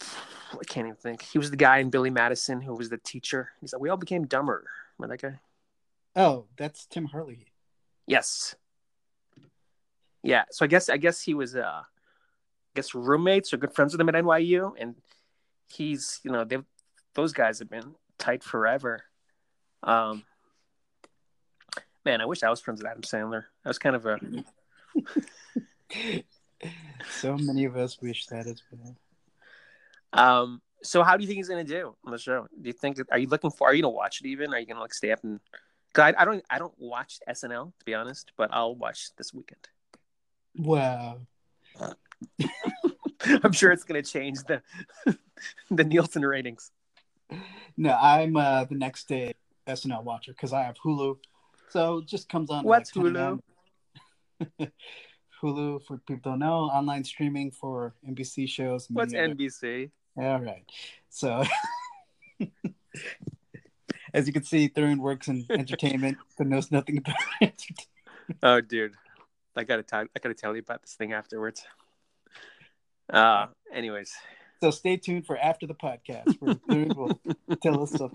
I 0.00 0.64
can't 0.68 0.86
even 0.86 0.96
think. 0.96 1.22
He 1.22 1.38
was 1.38 1.50
the 1.50 1.56
guy 1.56 1.78
in 1.78 1.90
Billy 1.90 2.10
Madison 2.10 2.60
who 2.60 2.74
was 2.74 2.88
the 2.88 2.98
teacher. 2.98 3.50
He's 3.60 3.72
like, 3.72 3.82
we 3.82 3.88
all 3.88 3.96
became 3.96 4.26
dumber. 4.26 4.64
Remember 4.98 5.16
that 5.16 5.22
guy? 5.22 5.40
Oh, 6.14 6.46
that's 6.56 6.86
Tim 6.86 7.06
Herlihy. 7.06 7.46
Yes. 8.06 8.54
Yeah. 10.22 10.44
So 10.50 10.64
I 10.64 10.68
guess 10.68 10.88
I 10.88 10.96
guess 10.96 11.20
he 11.20 11.34
was 11.34 11.56
uh 11.56 11.82
I 11.82 12.72
guess 12.74 12.94
roommates 12.94 13.52
or 13.52 13.56
good 13.56 13.74
friends 13.74 13.92
with 13.92 14.00
him 14.00 14.08
at 14.08 14.14
NYU, 14.14 14.72
and 14.78 14.94
he's 15.68 16.20
you 16.22 16.30
know 16.30 16.44
they 16.44 16.58
those 17.14 17.32
guys 17.32 17.58
have 17.58 17.70
been 17.70 17.94
tight 18.18 18.42
forever. 18.42 19.02
Um, 19.82 20.24
man, 22.04 22.20
I 22.20 22.26
wish 22.26 22.42
I 22.42 22.50
was 22.50 22.60
friends 22.60 22.82
with 22.82 22.90
Adam 22.90 23.02
Sandler. 23.02 23.44
That 23.64 23.70
was 23.70 23.78
kind 23.78 23.96
of 23.96 24.06
a 24.06 24.18
so 27.10 27.36
many 27.36 27.64
of 27.64 27.76
us 27.76 28.00
wish 28.00 28.26
that 28.26 28.46
as 28.46 28.62
well. 28.70 28.96
Um, 30.12 30.62
so 30.82 31.02
how 31.02 31.16
do 31.16 31.22
you 31.22 31.26
think 31.26 31.38
he's 31.38 31.48
gonna 31.48 31.64
do 31.64 31.96
on 32.04 32.12
the 32.12 32.18
show? 32.18 32.46
Do 32.60 32.68
you 32.68 32.72
think 32.72 32.98
are 33.10 33.18
you 33.18 33.28
looking 33.28 33.50
for? 33.50 33.68
Are 33.68 33.74
you 33.74 33.82
gonna 33.82 33.92
watch 33.92 34.20
it 34.20 34.26
even? 34.26 34.54
Are 34.54 34.60
you 34.60 34.66
gonna 34.66 34.80
like 34.80 34.94
stay 34.94 35.12
up 35.12 35.24
and? 35.24 35.40
Cause 35.92 36.14
I, 36.16 36.22
I 36.22 36.24
don't 36.26 36.44
I 36.50 36.58
don't 36.58 36.74
watch 36.78 37.20
SNL 37.28 37.72
to 37.78 37.84
be 37.84 37.94
honest, 37.94 38.32
but 38.36 38.50
I'll 38.52 38.74
watch 38.74 39.10
this 39.16 39.32
weekend. 39.32 39.68
Wow. 40.58 41.20
I'm 43.44 43.52
sure 43.52 43.72
it's 43.72 43.84
gonna 43.84 44.02
change 44.02 44.38
the 44.44 44.62
the 45.70 45.84
Nielsen 45.84 46.22
ratings. 46.22 46.70
No, 47.76 47.96
I'm 48.00 48.36
uh, 48.36 48.64
the 48.64 48.74
next 48.74 49.08
day 49.08 49.34
SNL 49.66 50.04
watcher 50.04 50.32
because 50.32 50.52
I 50.52 50.62
have 50.62 50.76
Hulu, 50.78 51.16
so 51.70 51.98
it 51.98 52.06
just 52.06 52.28
comes 52.28 52.50
on. 52.50 52.64
What's 52.64 52.94
like 52.94 53.06
Hulu? 53.06 53.40
Hulu, 55.42 55.82
for 55.84 55.98
people 55.98 56.30
don't 56.30 56.38
know, 56.38 56.64
online 56.64 57.04
streaming 57.04 57.50
for 57.50 57.94
NBC 58.08 58.48
shows. 58.48 58.86
What's 58.90 59.12
NBC? 59.12 59.90
All 60.16 60.40
right. 60.40 60.64
So, 61.10 61.44
as 64.14 64.26
you 64.26 64.32
can 64.32 64.44
see, 64.44 64.68
Thurin 64.68 64.98
works 64.98 65.28
in 65.28 65.44
entertainment, 65.50 66.16
but 66.38 66.46
knows 66.46 66.70
nothing 66.70 66.98
about 66.98 67.16
entertainment. 67.40 67.86
Oh, 68.42 68.60
dude, 68.60 68.94
I 69.56 69.64
gotta 69.64 69.82
talk. 69.82 70.08
I 70.16 70.18
gotta 70.20 70.34
tell 70.34 70.54
you 70.54 70.62
about 70.62 70.82
this 70.82 70.94
thing 70.94 71.12
afterwards. 71.12 71.64
Uh, 73.10 73.46
anyways. 73.72 74.12
So 74.62 74.70
stay 74.70 74.96
tuned 74.96 75.26
for 75.26 75.36
after 75.38 75.66
the 75.66 75.74
podcast 75.74 76.36
where 76.40 76.56
will 76.94 77.20
tell 77.62 77.82
us 77.82 77.92
stuff. 77.92 78.12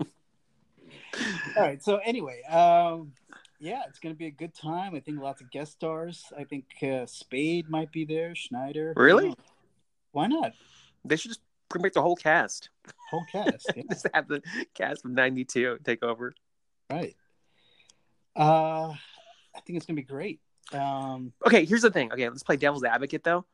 All 1.56 1.62
right. 1.62 1.82
So 1.82 1.98
anyway, 1.98 2.42
um, 2.44 3.12
yeah, 3.60 3.82
it's 3.88 4.00
going 4.00 4.14
to 4.14 4.18
be 4.18 4.26
a 4.26 4.30
good 4.30 4.54
time. 4.54 4.94
I 4.94 5.00
think 5.00 5.20
lots 5.20 5.40
of 5.40 5.50
guest 5.50 5.72
stars. 5.72 6.24
I 6.36 6.44
think 6.44 6.64
uh, 6.82 7.06
Spade 7.06 7.70
might 7.70 7.92
be 7.92 8.04
there. 8.04 8.34
Schneider. 8.34 8.92
Really? 8.96 9.34
Why 10.10 10.26
not? 10.26 10.52
They 11.04 11.16
should 11.16 11.30
just 11.30 11.42
bring 11.68 11.82
back 11.82 11.92
the 11.92 12.02
whole 12.02 12.16
cast. 12.16 12.70
Whole 13.10 13.24
cast. 13.32 13.70
Yeah. 13.76 13.84
just 13.90 14.06
have 14.12 14.26
the 14.28 14.42
cast 14.74 15.04
of 15.04 15.12
'92 15.12 15.78
take 15.84 16.02
over. 16.02 16.34
Right. 16.90 17.16
Uh, 18.34 18.88
I 19.54 19.60
think 19.64 19.76
it's 19.76 19.86
going 19.86 19.96
to 19.96 20.02
be 20.02 20.06
great. 20.06 20.40
Um, 20.72 21.32
okay, 21.46 21.64
here's 21.64 21.82
the 21.82 21.90
thing. 21.90 22.12
Okay, 22.12 22.28
let's 22.28 22.42
play 22.42 22.56
devil's 22.56 22.84
advocate 22.84 23.24
though. 23.24 23.44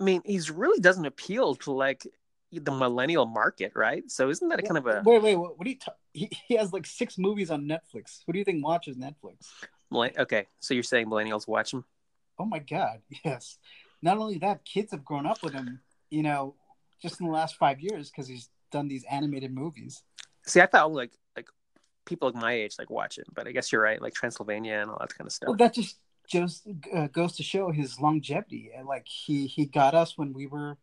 I 0.00 0.04
mean, 0.04 0.22
he's 0.24 0.50
really 0.50 0.80
doesn't 0.80 1.04
appeal 1.04 1.54
to 1.56 1.72
like 1.72 2.06
the 2.52 2.72
millennial 2.72 3.26
market, 3.26 3.72
right? 3.76 4.10
So 4.10 4.30
isn't 4.30 4.48
that 4.48 4.58
a 4.58 4.62
kind 4.62 4.78
of 4.78 4.86
a 4.86 5.02
wait, 5.04 5.22
wait? 5.22 5.36
What, 5.36 5.58
what 5.58 5.64
do 5.64 5.70
you? 5.70 5.78
Ta- 5.78 5.94
he, 6.12 6.30
he 6.46 6.56
has 6.56 6.72
like 6.72 6.86
six 6.86 7.18
movies 7.18 7.50
on 7.50 7.66
Netflix. 7.66 8.20
Who 8.26 8.32
do 8.32 8.38
you 8.38 8.44
think 8.44 8.64
watches 8.64 8.96
Netflix? 8.96 9.46
Okay, 9.92 10.46
so 10.60 10.74
you're 10.74 10.82
saying 10.82 11.06
millennials 11.06 11.46
watch 11.46 11.72
him? 11.72 11.84
Oh 12.38 12.46
my 12.46 12.58
god, 12.58 13.00
yes. 13.24 13.58
Not 14.02 14.16
only 14.16 14.38
that, 14.38 14.64
kids 14.64 14.92
have 14.92 15.04
grown 15.04 15.26
up 15.26 15.42
with 15.42 15.52
him. 15.52 15.80
You 16.10 16.22
know, 16.22 16.54
just 17.02 17.20
in 17.20 17.26
the 17.26 17.32
last 17.32 17.56
five 17.56 17.80
years 17.80 18.10
because 18.10 18.26
he's 18.26 18.48
done 18.72 18.88
these 18.88 19.04
animated 19.10 19.54
movies. 19.54 20.02
See, 20.46 20.60
I 20.60 20.66
thought 20.66 20.92
like 20.92 21.12
like 21.36 21.48
people 22.06 22.30
like 22.30 22.40
my 22.40 22.52
age 22.52 22.76
like 22.78 22.90
watch 22.90 23.18
it, 23.18 23.26
but 23.34 23.46
I 23.46 23.52
guess 23.52 23.70
you're 23.70 23.82
right, 23.82 24.00
like 24.00 24.14
Transylvania 24.14 24.78
and 24.80 24.90
all 24.90 24.98
that 24.98 25.16
kind 25.16 25.26
of 25.26 25.32
stuff. 25.32 25.48
Well, 25.48 25.56
that 25.58 25.74
just 25.74 25.98
just 26.30 26.66
uh, 26.94 27.08
goes 27.08 27.36
to 27.36 27.42
show 27.42 27.70
his 27.70 28.00
longevity. 28.00 28.70
Like 28.84 29.06
he 29.06 29.46
he 29.46 29.66
got 29.66 29.94
us 29.94 30.16
when 30.16 30.32
we 30.32 30.46
were 30.46 30.76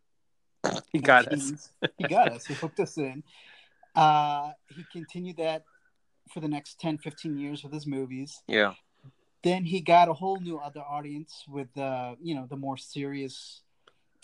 he 0.91 0.99
got 0.99 1.31
us. 1.31 1.69
he 1.97 2.07
got 2.07 2.31
us. 2.31 2.45
He 2.45 2.53
hooked 2.53 2.79
us 2.79 2.97
in. 2.97 3.23
Uh, 3.95 4.51
he 4.75 4.85
continued 4.91 5.37
that 5.37 5.63
for 6.31 6.41
the 6.41 6.47
next 6.47 6.79
10, 6.79 6.97
15 6.97 7.37
years 7.37 7.63
with 7.63 7.73
his 7.73 7.87
movies. 7.87 8.43
Yeah. 8.47 8.73
Then 9.43 9.63
he 9.63 9.79
got 9.79 10.09
a 10.09 10.13
whole 10.13 10.39
new 10.39 10.57
other 10.57 10.81
audience 10.81 11.45
with 11.47 11.75
uh, 11.77 12.15
you 12.21 12.35
know, 12.35 12.45
the 12.49 12.57
more 12.57 12.77
serious 12.77 13.61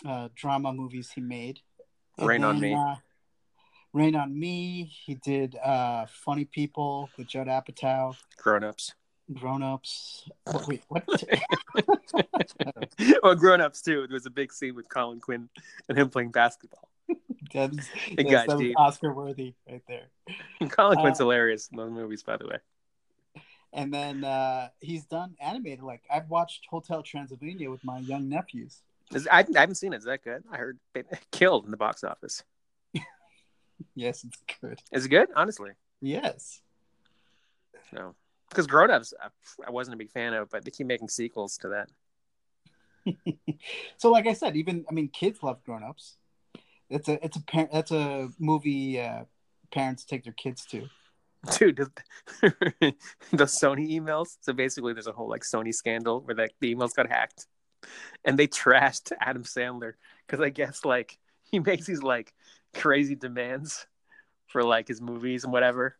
uh, 0.06 0.28
drama 0.34 0.72
movies 0.72 1.10
he 1.14 1.20
made. 1.20 1.60
And 2.18 2.28
Rain 2.28 2.42
then, 2.42 2.50
on 2.50 2.60
Me. 2.60 2.74
Uh, 2.74 2.94
Reign 3.94 4.16
Over 4.16 4.26
Me. 4.28 4.92
He 5.04 5.14
did 5.14 5.56
uh, 5.56 6.06
Funny 6.06 6.44
People 6.44 7.08
with 7.16 7.28
Judd 7.28 7.46
Apatow. 7.46 8.14
Grown 8.36 8.64
Ups 8.64 8.92
grown 9.32 9.62
ups. 9.62 10.28
wait, 10.66 10.82
what? 10.88 11.04
well, 13.22 13.34
grown 13.34 13.60
ups 13.60 13.82
too. 13.82 14.06
There 14.06 14.14
was 14.14 14.26
a 14.26 14.30
big 14.30 14.52
scene 14.52 14.74
with 14.74 14.88
Colin 14.88 15.20
Quinn 15.20 15.48
and 15.88 15.98
him 15.98 16.10
playing 16.10 16.30
basketball. 16.30 16.88
That's, 17.52 17.76
it 18.08 18.28
yes, 18.28 18.46
that 18.46 18.74
Oscar 18.76 19.12
worthy 19.12 19.54
right 19.70 19.82
there. 19.88 20.08
Colin 20.68 20.98
Quinn's 20.98 21.20
uh, 21.20 21.24
hilarious 21.24 21.68
in 21.70 21.78
those 21.78 21.90
movies, 21.90 22.22
by 22.22 22.36
the 22.36 22.46
way. 22.46 22.58
And 23.72 23.92
then 23.92 24.24
uh, 24.24 24.68
he's 24.80 25.04
done 25.06 25.34
animated. 25.40 25.82
Like 25.82 26.02
I've 26.12 26.30
watched 26.30 26.66
Hotel 26.70 27.02
Transylvania 27.02 27.70
with 27.70 27.84
my 27.84 27.98
young 27.98 28.28
nephews. 28.28 28.80
Is, 29.12 29.28
I, 29.30 29.40
I 29.40 29.60
haven't 29.60 29.74
seen 29.74 29.92
it. 29.92 29.98
Is 29.98 30.04
that 30.04 30.24
good? 30.24 30.44
I 30.50 30.56
heard 30.56 30.78
it 30.94 31.06
killed 31.30 31.64
in 31.64 31.70
the 31.70 31.76
box 31.76 32.04
office. 32.04 32.42
yes, 33.94 34.24
it's 34.24 34.42
good. 34.60 34.80
Is 34.92 35.06
it 35.06 35.08
good? 35.08 35.28
Honestly. 35.34 35.72
Yes. 36.00 36.60
No 37.92 38.14
because 38.48 38.66
Grown 38.66 38.90
Ups, 38.90 39.12
I 39.66 39.70
wasn't 39.70 39.94
a 39.94 39.98
big 39.98 40.10
fan 40.10 40.34
of, 40.34 40.50
but 40.50 40.64
they 40.64 40.70
keep 40.70 40.86
making 40.86 41.08
sequels 41.08 41.58
to 41.58 41.68
that. 41.68 41.88
so, 43.96 44.10
like 44.10 44.26
I 44.26 44.32
said, 44.32 44.56
even 44.56 44.84
I 44.88 44.92
mean, 44.92 45.08
kids 45.08 45.42
love 45.42 45.62
Grown 45.64 45.82
Ups. 45.82 46.16
It's 46.90 47.08
a 47.08 47.24
it's 47.24 47.36
a 47.36 47.68
that's 47.72 47.90
a 47.90 48.28
movie 48.38 49.00
uh, 49.00 49.24
parents 49.72 50.04
take 50.04 50.24
their 50.24 50.32
kids 50.32 50.64
to. 50.66 50.88
Dude, 51.58 51.76
the, 51.76 51.90
the 53.30 53.44
Sony 53.44 53.90
emails. 53.90 54.36
So 54.40 54.52
basically, 54.52 54.94
there's 54.94 55.06
a 55.06 55.12
whole 55.12 55.28
like 55.28 55.42
Sony 55.42 55.74
scandal 55.74 56.20
where 56.20 56.36
like 56.36 56.54
the 56.60 56.74
emails 56.74 56.94
got 56.94 57.08
hacked, 57.08 57.46
and 58.24 58.38
they 58.38 58.46
trashed 58.46 59.12
Adam 59.20 59.42
Sandler 59.44 59.94
because 60.26 60.40
I 60.40 60.50
guess 60.50 60.84
like 60.84 61.18
he 61.42 61.58
makes 61.58 61.86
these 61.86 62.02
like 62.02 62.32
crazy 62.74 63.14
demands 63.14 63.86
for 64.46 64.62
like 64.62 64.88
his 64.88 65.00
movies 65.00 65.44
and 65.44 65.52
whatever. 65.52 65.96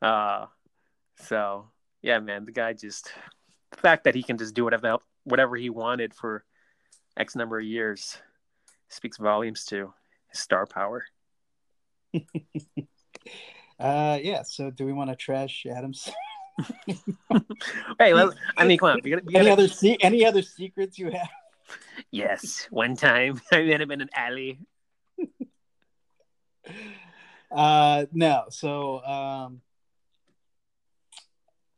Uh, 0.00 0.46
so 1.16 1.68
yeah, 2.06 2.20
man, 2.20 2.44
the 2.44 2.52
guy 2.52 2.72
just 2.72 3.12
the 3.72 3.78
fact 3.78 4.04
that 4.04 4.14
he 4.14 4.22
can 4.22 4.38
just 4.38 4.54
do 4.54 4.62
whatever 4.62 4.98
whatever 5.24 5.56
he 5.56 5.70
wanted 5.70 6.14
for 6.14 6.44
X 7.16 7.34
number 7.34 7.58
of 7.58 7.64
years 7.64 8.16
speaks 8.88 9.16
volumes 9.16 9.64
to 9.64 9.92
his 10.28 10.38
star 10.38 10.66
power. 10.66 11.04
uh, 13.80 14.20
yeah. 14.22 14.42
So, 14.44 14.70
do 14.70 14.86
we 14.86 14.92
want 14.92 15.10
to 15.10 15.16
trash 15.16 15.66
Adams? 15.68 16.08
hey, 17.98 18.14
well, 18.14 18.32
I 18.56 18.64
mean, 18.64 18.78
come 18.78 18.90
on. 18.90 19.00
We 19.02 19.10
gotta, 19.10 19.22
we 19.24 19.32
gotta... 19.32 19.44
Any 19.44 19.50
other 19.50 19.66
se- 19.66 19.98
any 20.00 20.24
other 20.24 20.42
secrets 20.42 21.00
you 21.00 21.10
have? 21.10 21.28
Yes, 22.12 22.68
one 22.70 22.94
time 22.94 23.40
I 23.52 23.64
met 23.64 23.80
him 23.80 23.90
in 23.90 24.00
an 24.00 24.10
alley. 24.14 24.60
uh, 27.50 28.06
no. 28.12 28.44
So, 28.50 29.04
um, 29.04 29.60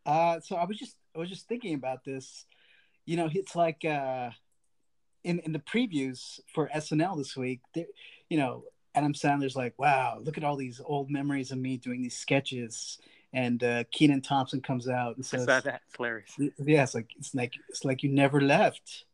uh, 0.08 0.40
so 0.40 0.56
I 0.56 0.64
was 0.64 0.78
just 0.78 0.96
I 1.14 1.18
was 1.18 1.28
just 1.28 1.46
thinking 1.46 1.74
about 1.74 2.02
this. 2.02 2.46
You 3.04 3.18
know, 3.18 3.28
it's 3.30 3.54
like 3.54 3.84
uh, 3.84 4.30
in 5.22 5.38
in 5.40 5.52
the 5.52 5.58
previews 5.58 6.40
for 6.54 6.70
SNL 6.74 7.18
this 7.18 7.36
week. 7.36 7.60
You 7.74 8.38
know, 8.38 8.64
Adam 8.94 9.12
Sandler's 9.12 9.54
like, 9.54 9.74
"Wow, 9.78 10.18
look 10.22 10.38
at 10.38 10.44
all 10.44 10.56
these 10.56 10.80
old 10.82 11.10
memories 11.10 11.52
of 11.52 11.58
me 11.58 11.76
doing 11.76 12.02
these 12.02 12.16
sketches." 12.16 12.98
And 13.34 13.62
uh, 13.62 13.84
Kenan 13.92 14.22
Thompson 14.22 14.62
comes 14.62 14.88
out 14.88 15.16
and 15.16 15.26
says, 15.26 15.44
"That 15.44 15.64
that's 15.64 15.84
hilarious." 15.94 16.30
Yeah, 16.38 16.84
it's 16.84 16.94
like 16.94 17.10
it's 17.18 17.34
like 17.34 17.52
it's 17.68 17.84
like 17.84 18.02
you 18.02 18.08
never 18.08 18.40
left. 18.40 19.04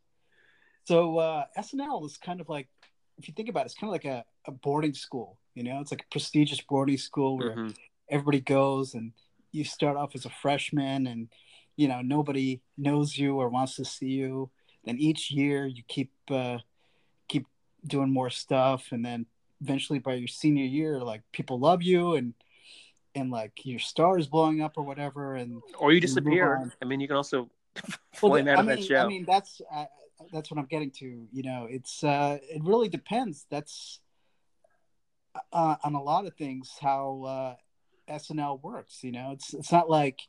So 0.84 1.18
uh, 1.18 1.46
SNL 1.58 2.06
is 2.06 2.18
kind 2.18 2.40
of 2.40 2.48
like, 2.48 2.68
if 3.16 3.26
you 3.26 3.34
think 3.34 3.48
about 3.48 3.62
it, 3.62 3.66
it's 3.66 3.74
kind 3.74 3.88
of 3.88 3.92
like 3.92 4.04
a, 4.04 4.24
a 4.46 4.52
boarding 4.52 4.94
school. 4.94 5.38
You 5.54 5.64
know, 5.64 5.80
it's 5.80 5.90
like 5.90 6.02
a 6.02 6.12
prestigious 6.12 6.60
boarding 6.60 6.98
school 6.98 7.38
where 7.38 7.56
mm-hmm. 7.56 7.70
everybody 8.10 8.40
goes 8.40 8.94
and 8.94 9.12
you 9.54 9.64
start 9.64 9.96
off 9.96 10.14
as 10.14 10.24
a 10.24 10.30
freshman 10.30 11.06
and 11.06 11.28
you 11.76 11.88
know 11.88 12.00
nobody 12.02 12.60
knows 12.76 13.16
you 13.16 13.36
or 13.36 13.48
wants 13.48 13.76
to 13.76 13.84
see 13.84 14.08
you 14.08 14.50
then 14.84 14.98
each 14.98 15.30
year 15.30 15.66
you 15.66 15.82
keep 15.88 16.10
uh, 16.30 16.58
keep 17.28 17.46
doing 17.86 18.12
more 18.12 18.30
stuff 18.30 18.88
and 18.90 19.04
then 19.04 19.26
eventually 19.62 19.98
by 19.98 20.14
your 20.14 20.28
senior 20.28 20.64
year 20.64 21.00
like 21.00 21.22
people 21.32 21.58
love 21.58 21.82
you 21.82 22.14
and 22.14 22.34
and 23.14 23.30
like 23.30 23.52
your 23.64 23.78
star 23.78 24.18
is 24.18 24.26
blowing 24.26 24.60
up 24.60 24.72
or 24.76 24.82
whatever 24.82 25.36
and 25.36 25.62
or 25.78 25.92
you 25.92 26.00
disappear. 26.00 26.72
i 26.82 26.84
mean 26.84 27.00
you 27.00 27.06
can 27.06 27.16
also 27.16 27.48
flame 28.12 28.46
well, 28.46 28.54
out 28.54 28.58
I 28.58 28.60
of 28.60 28.66
mean, 28.66 28.76
that 28.76 28.84
show 28.84 28.96
i 28.96 29.06
mean 29.06 29.24
that's 29.26 29.60
uh, 29.72 29.84
that's 30.32 30.50
what 30.50 30.58
i'm 30.58 30.66
getting 30.66 30.90
to 30.90 31.26
you 31.32 31.42
know 31.42 31.66
it's 31.70 32.02
uh 32.02 32.38
it 32.42 32.62
really 32.64 32.88
depends. 32.88 33.46
That's 33.50 34.00
uh, 35.52 35.76
on 35.82 35.94
a 35.94 36.02
lot 36.02 36.26
of 36.26 36.34
things 36.34 36.72
how 36.80 37.24
uh 37.24 37.54
SNL 38.08 38.62
works. 38.62 39.02
You 39.02 39.12
know, 39.12 39.30
it's 39.32 39.54
it's 39.54 39.72
not 39.72 39.88
like 39.88 40.20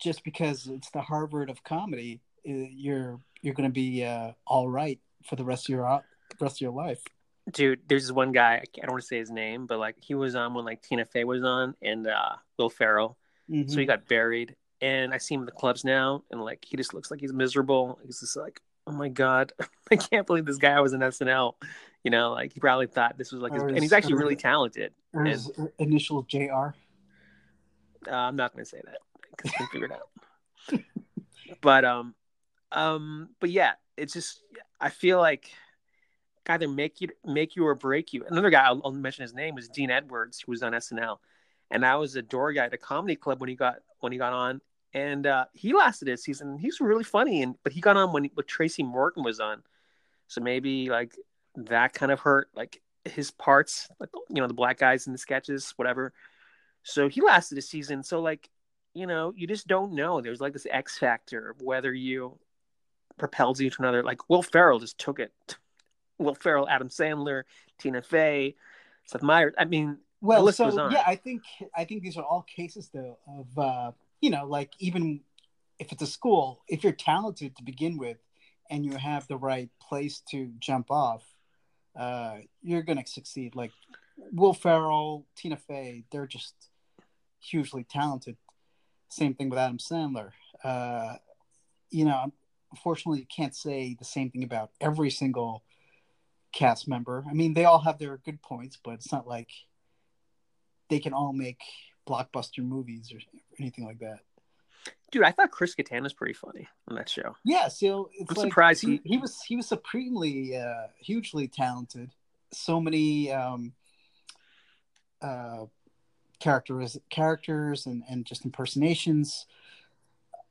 just 0.00 0.24
because 0.24 0.66
it's 0.66 0.90
the 0.90 1.00
Harvard 1.00 1.48
of 1.48 1.62
comedy, 1.62 2.20
you're 2.44 3.20
you're 3.40 3.54
going 3.54 3.68
to 3.68 3.72
be 3.72 4.04
uh, 4.04 4.32
all 4.46 4.68
right 4.68 4.98
for 5.24 5.36
the 5.36 5.44
rest 5.44 5.66
of 5.66 5.70
your 5.70 6.02
the 6.30 6.44
rest 6.44 6.56
of 6.56 6.60
your 6.60 6.72
life. 6.72 7.02
Dude, 7.52 7.80
there's 7.88 8.04
this 8.04 8.12
one 8.12 8.32
guy. 8.32 8.54
I 8.54 8.80
don't 8.82 8.92
want 8.92 9.02
to 9.02 9.06
say 9.06 9.18
his 9.18 9.30
name, 9.30 9.66
but 9.66 9.78
like 9.78 9.96
he 10.00 10.14
was 10.14 10.34
on 10.34 10.54
when 10.54 10.64
like 10.64 10.82
Tina 10.82 11.04
Fey 11.04 11.24
was 11.24 11.42
on 11.42 11.74
and 11.82 12.06
uh, 12.06 12.36
Will 12.58 12.70
Ferrell. 12.70 13.16
Mm-hmm. 13.50 13.68
So 13.68 13.80
he 13.80 13.86
got 13.86 14.06
buried, 14.06 14.54
and 14.80 15.12
I 15.12 15.18
see 15.18 15.34
him 15.34 15.40
in 15.40 15.46
the 15.46 15.52
clubs 15.52 15.84
now, 15.84 16.22
and 16.30 16.40
like 16.40 16.64
he 16.64 16.76
just 16.76 16.94
looks 16.94 17.10
like 17.10 17.20
he's 17.20 17.32
miserable. 17.32 17.98
He's 18.04 18.20
just 18.20 18.36
like, 18.36 18.60
oh 18.86 18.92
my 18.92 19.08
god, 19.08 19.52
I 19.90 19.96
can't 19.96 20.26
believe 20.26 20.46
this 20.46 20.58
guy 20.58 20.80
was 20.80 20.92
in 20.92 21.00
SNL. 21.00 21.54
You 22.04 22.10
know, 22.10 22.32
like 22.32 22.52
he 22.52 22.60
probably 22.60 22.86
thought 22.86 23.18
this 23.18 23.32
was 23.32 23.42
like, 23.42 23.52
his, 23.52 23.62
Or 23.62 23.68
and 23.68 23.78
he's 23.78 23.92
actually 23.92 24.14
really 24.14 24.36
talented. 24.36 24.92
Or 25.12 25.24
his 25.24 25.50
initial 25.78 26.22
Jr. 26.22 26.70
Uh, 28.06 28.14
I'm 28.14 28.36
not 28.36 28.52
going 28.52 28.64
to 28.64 28.68
say 28.68 28.80
that 28.84 28.98
because 29.36 29.52
I 29.54 29.58
can 29.58 29.66
figure 29.68 29.86
it 29.86 29.92
out. 29.92 30.80
but 31.60 31.84
um, 31.84 32.14
um, 32.70 33.30
but 33.40 33.50
yeah, 33.50 33.72
it's 33.96 34.12
just 34.12 34.42
I 34.80 34.90
feel 34.90 35.18
like 35.18 35.50
either 36.48 36.68
make 36.68 37.00
you 37.00 37.08
make 37.24 37.56
you 37.56 37.66
or 37.66 37.74
break 37.74 38.12
you. 38.12 38.24
Another 38.28 38.50
guy 38.50 38.64
I'll, 38.64 38.80
I'll 38.84 38.92
mention 38.92 39.22
his 39.22 39.34
name 39.34 39.54
was 39.54 39.68
Dean 39.68 39.90
Edwards, 39.90 40.40
who 40.40 40.52
was 40.52 40.62
on 40.62 40.72
SNL, 40.72 41.18
and 41.70 41.84
I 41.84 41.96
was 41.96 42.16
a 42.16 42.22
door 42.22 42.52
guy 42.52 42.66
at 42.66 42.74
a 42.74 42.78
comedy 42.78 43.16
club 43.16 43.40
when 43.40 43.48
he 43.48 43.54
got 43.54 43.76
when 44.00 44.12
he 44.12 44.18
got 44.18 44.32
on, 44.32 44.60
and 44.94 45.26
uh, 45.26 45.46
he 45.52 45.72
lasted 45.72 46.08
a 46.08 46.16
season. 46.16 46.58
He's 46.58 46.80
really 46.80 47.04
funny, 47.04 47.42
and 47.42 47.56
but 47.62 47.72
he 47.72 47.80
got 47.80 47.96
on 47.96 48.12
when 48.12 48.30
when 48.34 48.46
Tracy 48.46 48.82
Morgan 48.82 49.22
was 49.22 49.40
on, 49.40 49.62
so 50.26 50.40
maybe 50.40 50.88
like 50.88 51.14
that 51.56 51.92
kind 51.92 52.10
of 52.10 52.20
hurt 52.20 52.48
like 52.54 52.80
his 53.04 53.30
parts, 53.30 53.88
like 54.00 54.10
you 54.28 54.40
know 54.40 54.48
the 54.48 54.54
black 54.54 54.78
guys 54.78 55.06
in 55.06 55.12
the 55.12 55.18
sketches, 55.18 55.72
whatever. 55.76 56.12
So 56.82 57.08
he 57.08 57.20
lasted 57.20 57.58
a 57.58 57.62
season. 57.62 58.02
So 58.02 58.20
like 58.20 58.48
you 58.94 59.06
know 59.06 59.32
you 59.36 59.46
just 59.46 59.66
don't 59.66 59.92
know. 59.92 60.20
There's 60.20 60.40
like 60.40 60.52
this 60.52 60.66
X 60.70 60.98
factor 60.98 61.50
of 61.50 61.62
whether 61.62 61.92
you 61.92 62.38
propels 63.18 63.60
you 63.60 63.70
to 63.70 63.76
another. 63.80 64.02
Like 64.02 64.28
Will 64.28 64.42
Ferrell 64.42 64.78
just 64.78 64.98
took 64.98 65.18
it. 65.18 65.32
Will 66.18 66.34
Ferrell, 66.34 66.68
Adam 66.68 66.88
Sandler, 66.88 67.42
Tina 67.78 68.02
Fey, 68.02 68.54
Seth 69.06 69.22
Meyers. 69.22 69.54
I 69.58 69.64
mean, 69.64 69.98
Well, 70.20 70.52
so 70.52 70.88
yeah, 70.90 71.02
I 71.06 71.16
think 71.16 71.42
I 71.74 71.84
think 71.84 72.02
these 72.02 72.16
are 72.16 72.24
all 72.24 72.42
cases 72.42 72.90
though 72.92 73.18
of 73.26 73.58
uh, 73.58 73.92
you 74.20 74.30
know, 74.30 74.46
like 74.46 74.72
even 74.78 75.20
if 75.78 75.92
it's 75.92 76.02
a 76.02 76.06
school, 76.06 76.62
if 76.68 76.84
you're 76.84 76.92
talented 76.92 77.56
to 77.56 77.64
begin 77.64 77.98
with, 77.98 78.18
and 78.70 78.84
you 78.86 78.96
have 78.96 79.26
the 79.28 79.36
right 79.36 79.68
place 79.80 80.22
to 80.30 80.50
jump 80.58 80.90
off, 80.90 81.24
uh, 81.98 82.38
you're 82.62 82.82
gonna 82.82 83.06
succeed. 83.06 83.54
Like 83.54 83.72
Will 84.32 84.54
Ferrell, 84.54 85.26
Tina 85.36 85.56
Fey, 85.56 86.04
they're 86.10 86.26
just 86.26 86.54
hugely 87.42 87.84
talented. 87.84 88.36
Same 89.08 89.34
thing 89.34 89.50
with 89.50 89.58
Adam 89.58 89.78
Sandler. 89.78 90.30
Uh, 90.64 91.16
you 91.90 92.04
know, 92.04 92.32
unfortunately, 92.70 93.20
you 93.20 93.26
can't 93.26 93.54
say 93.54 93.94
the 93.98 94.04
same 94.04 94.30
thing 94.30 94.42
about 94.44 94.70
every 94.80 95.10
single 95.10 95.62
cast 96.52 96.88
member. 96.88 97.24
I 97.28 97.34
mean, 97.34 97.54
they 97.54 97.64
all 97.64 97.80
have 97.80 97.98
their 97.98 98.16
good 98.18 98.40
points, 98.42 98.78
but 98.82 98.92
it's 98.94 99.12
not 99.12 99.26
like 99.26 99.50
they 100.88 100.98
can 100.98 101.12
all 101.12 101.32
make 101.32 101.60
blockbuster 102.06 102.60
movies 102.64 103.12
or 103.12 103.18
anything 103.58 103.84
like 103.84 103.98
that. 104.00 104.20
dude, 105.10 105.22
I 105.22 105.30
thought 105.30 105.50
Chris 105.50 105.74
Kattan 105.74 106.02
was 106.02 106.12
pretty 106.12 106.34
funny 106.34 106.68
on 106.88 106.96
that 106.96 107.08
show. 107.08 107.36
Yeah, 107.44 107.68
so 107.68 108.10
it's 108.14 108.30
I'm 108.30 108.36
like 108.36 108.50
surprised 108.50 108.82
he, 108.82 109.00
he- 109.04 109.10
he 109.10 109.18
was 109.18 109.42
he 109.42 109.56
was 109.56 109.66
supremely 109.66 110.56
uh, 110.56 110.86
hugely 110.98 111.48
talented. 111.48 112.10
So 112.52 112.80
many 112.80 113.30
um, 113.32 113.72
uh, 115.22 115.64
characters 116.42 116.98
characters 117.08 117.86
and, 117.86 118.02
and 118.08 118.26
just 118.26 118.44
impersonations. 118.44 119.46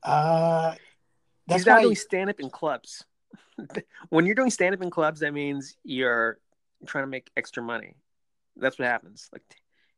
Uh, 0.04 0.74
that's 1.48 1.64
He's 1.64 1.68
why 1.68 1.82
doing 1.82 1.96
stand 1.96 2.30
up 2.30 2.40
in 2.40 2.50
clubs. 2.50 3.04
when 4.10 4.26
you're 4.26 4.36
doing 4.36 4.50
stand 4.50 4.74
up 4.74 4.82
in 4.82 4.90
clubs, 4.90 5.20
that 5.20 5.34
means 5.34 5.76
you're 5.84 6.40
trying 6.86 7.04
to 7.04 7.10
make 7.10 7.30
extra 7.36 7.62
money. 7.62 7.96
That's 8.56 8.80
what 8.80 8.88
happens. 8.88 9.30
Like 9.34 9.44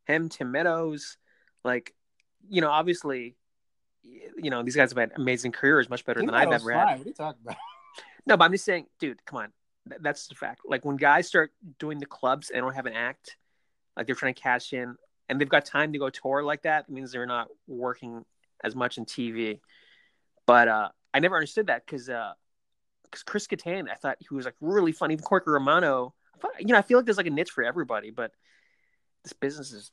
him, 0.05 0.29
Tim 0.29 0.51
Meadows, 0.51 1.17
like 1.63 1.93
you 2.49 2.61
know, 2.61 2.71
obviously, 2.71 3.35
you 4.03 4.49
know, 4.49 4.63
these 4.63 4.75
guys 4.75 4.89
have 4.91 4.97
had 4.97 5.11
amazing 5.15 5.51
careers, 5.51 5.89
much 5.89 6.05
better 6.05 6.21
Tim 6.21 6.25
than 6.25 6.35
I've 6.35 6.51
ever 6.51 6.71
fine. 6.71 6.87
had. 6.87 6.97
What 6.97 7.05
are 7.05 7.09
you 7.09 7.13
talking 7.13 7.41
about? 7.43 7.57
No, 8.25 8.37
but 8.37 8.45
I'm 8.45 8.53
just 8.53 8.63
saying, 8.63 8.85
dude, 9.01 9.25
come 9.25 9.39
on. 9.39 9.51
That's 9.99 10.27
the 10.27 10.35
fact. 10.35 10.61
Like 10.65 10.85
when 10.85 10.95
guys 10.95 11.27
start 11.27 11.51
doing 11.77 11.99
the 11.99 12.05
clubs 12.05 12.51
and 12.51 12.61
don't 12.61 12.73
have 12.73 12.85
an 12.85 12.93
act, 12.93 13.35
like 13.97 14.05
they're 14.05 14.15
trying 14.15 14.33
to 14.33 14.41
cash 14.41 14.71
in, 14.71 14.95
and 15.29 15.39
they've 15.39 15.49
got 15.49 15.65
time 15.65 15.93
to 15.93 15.99
go 15.99 16.09
tour 16.09 16.43
like 16.43 16.63
that, 16.63 16.85
it 16.87 16.91
means 16.91 17.11
they're 17.11 17.25
not 17.25 17.47
working 17.67 18.25
as 18.63 18.75
much 18.75 18.97
in 18.97 19.05
TV. 19.05 19.59
But 20.45 20.67
uh, 20.67 20.89
I 21.13 21.19
never 21.19 21.35
understood 21.35 21.67
that 21.67 21.85
because 21.85 22.07
because 22.07 23.23
Chris 23.23 23.47
Kattan, 23.47 23.89
I 23.89 23.95
thought 23.95 24.17
he 24.19 24.33
was 24.33 24.45
like 24.45 24.55
really 24.59 24.91
funny. 24.91 25.13
Even 25.13 25.23
Corker 25.23 25.51
Romano, 25.51 26.13
I 26.35 26.37
thought, 26.39 26.59
you 26.59 26.67
know, 26.67 26.77
I 26.77 26.81
feel 26.81 26.97
like 26.97 27.05
there's 27.05 27.17
like 27.17 27.27
a 27.27 27.31
niche 27.31 27.51
for 27.51 27.63
everybody, 27.63 28.11
but 28.11 28.31
this 29.23 29.33
business 29.33 29.71
is. 29.71 29.91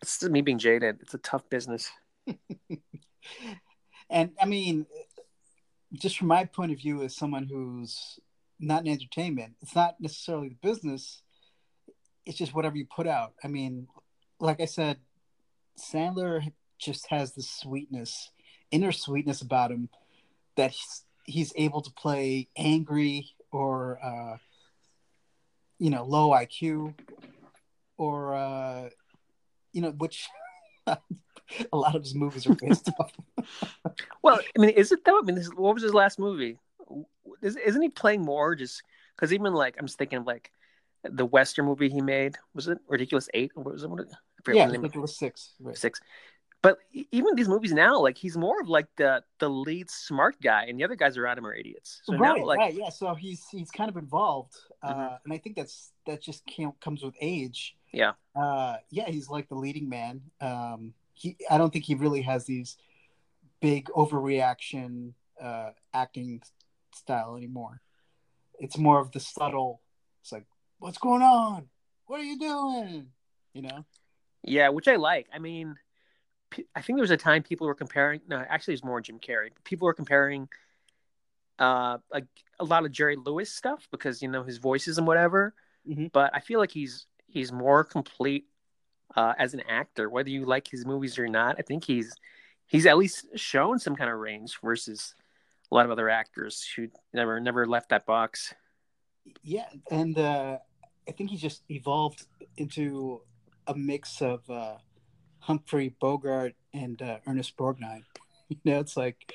It's 0.00 0.20
just 0.20 0.30
me 0.30 0.42
being 0.42 0.58
jaded. 0.58 0.98
It's 1.00 1.14
a 1.14 1.18
tough 1.18 1.50
business. 1.50 1.90
and 4.10 4.30
I 4.40 4.44
mean, 4.44 4.86
just 5.92 6.18
from 6.18 6.28
my 6.28 6.44
point 6.44 6.70
of 6.70 6.78
view, 6.78 7.02
as 7.02 7.16
someone 7.16 7.48
who's 7.50 8.20
not 8.60 8.86
in 8.86 8.92
entertainment, 8.92 9.54
it's 9.60 9.74
not 9.74 9.96
necessarily 10.00 10.50
the 10.50 10.68
business. 10.68 11.22
It's 12.26 12.38
just 12.38 12.54
whatever 12.54 12.76
you 12.76 12.86
put 12.86 13.08
out. 13.08 13.34
I 13.42 13.48
mean, 13.48 13.88
like 14.40 14.60
I 14.60 14.66
said, 14.66 14.98
Sandler 15.78 16.52
just 16.78 17.08
has 17.08 17.32
this 17.32 17.50
sweetness, 17.50 18.30
inner 18.70 18.92
sweetness 18.92 19.42
about 19.42 19.70
him 19.70 19.88
that 20.56 20.72
he's, 20.72 21.04
he's 21.24 21.52
able 21.56 21.82
to 21.82 21.90
play 21.92 22.48
angry 22.56 23.30
or, 23.50 23.98
uh, 24.02 24.36
you 25.78 25.90
know, 25.90 26.04
low 26.04 26.30
IQ 26.30 26.94
or, 27.96 28.34
uh, 28.34 28.88
you 29.72 29.82
know, 29.82 29.90
which 29.90 30.28
a 30.86 31.76
lot 31.76 31.94
of 31.94 32.02
his 32.02 32.14
movies 32.14 32.46
are 32.46 32.54
based 32.54 32.90
off. 33.00 33.12
Well, 34.22 34.40
I 34.56 34.60
mean, 34.60 34.70
is 34.70 34.92
it 34.92 35.04
though? 35.04 35.18
I 35.18 35.22
mean, 35.22 35.36
this, 35.36 35.48
what 35.48 35.74
was 35.74 35.82
his 35.82 35.94
last 35.94 36.18
movie? 36.18 36.58
Is, 37.42 37.56
isn't 37.56 37.82
he 37.82 37.88
playing 37.88 38.22
more? 38.22 38.54
Just 38.54 38.82
because 39.14 39.32
even 39.32 39.52
like 39.52 39.76
I'm 39.78 39.86
just 39.86 39.98
thinking 39.98 40.18
of 40.18 40.26
like 40.26 40.50
the 41.04 41.24
Western 41.24 41.66
movie 41.66 41.88
he 41.88 42.00
made 42.00 42.36
was 42.54 42.68
it 42.68 42.78
Ridiculous 42.88 43.28
Eight? 43.34 43.52
Or 43.54 43.62
what 43.62 43.74
was 43.74 43.84
it? 43.84 43.90
What, 43.90 44.06
I 44.46 44.52
yeah, 44.52 44.66
Ridiculous 44.66 45.16
Six. 45.18 45.54
Right. 45.60 45.76
six. 45.76 46.00
But 46.60 46.78
even 47.12 47.36
these 47.36 47.48
movies 47.48 47.72
now, 47.72 48.00
like 48.00 48.18
he's 48.18 48.36
more 48.36 48.60
of 48.60 48.68
like 48.68 48.88
the 48.96 49.22
the 49.38 49.48
lead 49.48 49.88
smart 49.88 50.40
guy, 50.42 50.64
and 50.64 50.78
the 50.78 50.84
other 50.84 50.96
guys 50.96 51.16
around 51.16 51.38
him 51.38 51.46
are 51.46 51.54
idiots. 51.54 52.00
So 52.02 52.16
right, 52.16 52.36
now, 52.36 52.44
like, 52.44 52.58
right, 52.58 52.74
yeah. 52.74 52.88
So 52.88 53.14
he's 53.14 53.46
he's 53.48 53.70
kind 53.70 53.88
of 53.88 53.96
involved, 53.96 54.54
uh, 54.82 54.92
Mhm. 54.92 55.18
and 55.24 55.32
I 55.32 55.38
think 55.38 55.54
that's 55.54 55.92
that 56.06 56.20
just 56.20 56.44
can't, 56.46 56.78
comes 56.80 57.04
with 57.04 57.14
age. 57.20 57.76
Yeah. 57.92 58.14
Uh, 58.34 58.78
yeah, 58.90 59.08
he's 59.08 59.28
like 59.28 59.48
the 59.48 59.54
leading 59.54 59.88
man. 59.88 60.20
Um, 60.40 60.94
he, 61.14 61.36
I 61.48 61.58
don't 61.58 61.72
think 61.72 61.84
he 61.84 61.94
really 61.94 62.22
has 62.22 62.44
these 62.44 62.76
big 63.60 63.86
overreaction 63.90 65.12
uh, 65.40 65.70
acting 65.94 66.42
style 66.92 67.36
anymore. 67.36 67.80
It's 68.58 68.76
more 68.76 68.98
of 68.98 69.12
the 69.12 69.20
subtle. 69.20 69.80
It's 70.22 70.32
like, 70.32 70.44
what's 70.78 70.98
going 70.98 71.22
on? 71.22 71.68
What 72.06 72.20
are 72.20 72.24
you 72.24 72.38
doing? 72.38 73.06
You 73.52 73.62
know. 73.62 73.84
yeah, 74.42 74.68
which 74.68 74.88
I 74.88 74.96
like. 74.96 75.26
I 75.32 75.38
mean, 75.38 75.76
I 76.74 76.80
think 76.80 76.96
there 76.96 77.02
was 77.02 77.10
a 77.10 77.16
time 77.16 77.42
people 77.42 77.66
were 77.66 77.74
comparing. 77.74 78.20
No, 78.28 78.44
actually, 78.48 78.74
it's 78.74 78.84
more 78.84 79.00
Jim 79.00 79.18
Carrey. 79.18 79.50
People 79.64 79.86
were 79.86 79.94
comparing 79.94 80.48
uh 81.58 81.98
like 82.12 82.24
a 82.60 82.64
lot 82.64 82.84
of 82.84 82.92
Jerry 82.92 83.16
Lewis 83.16 83.52
stuff 83.52 83.88
because 83.90 84.22
you 84.22 84.28
know 84.28 84.44
his 84.44 84.58
voices 84.58 84.96
and 84.98 85.06
whatever. 85.06 85.54
Mhm. 85.88 86.12
But 86.12 86.30
I 86.34 86.40
feel 86.40 86.60
like 86.60 86.70
he's 86.70 87.06
he's 87.26 87.52
more 87.52 87.84
complete 87.84 88.46
uh, 89.16 89.34
as 89.38 89.54
an 89.54 89.60
actor, 89.68 90.08
whether 90.08 90.28
you 90.30 90.44
like 90.44 90.68
his 90.68 90.84
movies 90.86 91.18
or 91.18 91.28
not. 91.28 91.56
I 91.58 91.62
think 91.62 91.84
he's 91.84 92.14
he's 92.66 92.86
at 92.86 92.96
least 92.96 93.26
shown 93.36 93.78
some 93.78 93.96
kind 93.96 94.10
of 94.10 94.18
range 94.18 94.58
versus 94.62 95.14
a 95.70 95.74
lot 95.74 95.84
of 95.84 95.90
other 95.90 96.08
actors 96.08 96.64
who 96.76 96.88
never 97.12 97.40
never 97.40 97.66
left 97.66 97.88
that 97.88 98.06
box. 98.06 98.54
Yeah, 99.42 99.68
and 99.90 100.16
uh, 100.18 100.58
I 101.08 101.12
think 101.12 101.30
he 101.30 101.36
just 101.36 101.62
evolved 101.70 102.26
into 102.56 103.22
a 103.66 103.74
mix 103.74 104.20
of 104.20 104.48
uh, 104.50 104.76
Humphrey 105.40 105.94
Bogart 106.00 106.54
and 106.74 107.00
uh, 107.00 107.18
Ernest 107.26 107.56
Borgnine. 107.56 108.04
You 108.50 108.56
know, 108.64 108.80
it's 108.80 108.96
like 108.96 109.30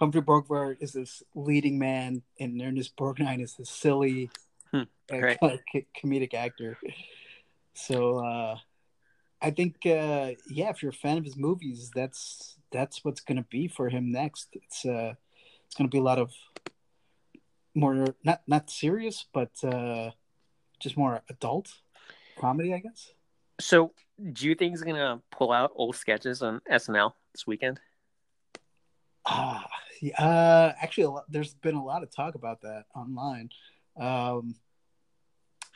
Humphrey 0.00 0.20
Bogart 0.20 0.78
is 0.80 0.94
this 0.94 1.22
leading 1.36 1.78
man, 1.78 2.22
and 2.40 2.60
Ernest 2.60 2.96
Borgnine 2.96 3.40
is 3.40 3.54
this 3.54 3.70
silly, 3.70 4.30
Hmm, 4.72 4.82
uh, 5.12 5.36
comedic 5.96 6.34
actor. 6.34 6.76
So 7.74 8.18
uh, 8.18 8.56
I 9.40 9.50
think, 9.52 9.76
uh, 9.86 10.32
yeah, 10.50 10.70
if 10.70 10.82
you're 10.82 10.90
a 10.90 10.92
fan 10.92 11.18
of 11.18 11.24
his 11.24 11.36
movies, 11.36 11.92
that's 11.94 12.56
that's 12.72 13.04
what's 13.04 13.20
going 13.20 13.36
to 13.36 13.46
be 13.48 13.68
for 13.68 13.90
him 13.90 14.10
next. 14.10 14.48
It's 14.54 14.84
uh, 14.84 15.14
it's 15.66 15.76
going 15.76 15.88
to 15.88 15.94
be 15.94 16.00
a 16.00 16.02
lot 16.02 16.18
of 16.18 16.32
more 17.76 18.16
not 18.24 18.42
not 18.48 18.70
serious, 18.70 19.24
but 19.32 19.52
uh, 19.62 20.10
just 20.82 20.96
more 20.96 21.22
adult 21.28 21.72
comedy, 22.38 22.74
I 22.74 22.78
guess. 22.78 23.12
So, 23.60 23.92
do 24.32 24.46
you 24.46 24.54
think 24.54 24.72
he's 24.72 24.82
gonna 24.82 25.22
pull 25.30 25.52
out 25.52 25.72
old 25.74 25.96
sketches 25.96 26.42
on 26.42 26.60
SNL 26.70 27.12
this 27.32 27.46
weekend? 27.46 27.80
Ah, 29.24 29.66
yeah, 30.00 30.20
uh, 30.20 30.74
actually, 30.80 31.06
lot, 31.06 31.24
there's 31.30 31.54
been 31.54 31.76
a 31.76 31.84
lot 31.84 32.02
of 32.02 32.10
talk 32.10 32.34
about 32.34 32.62
that 32.62 32.86
online. 32.94 33.50
Um, 33.98 34.56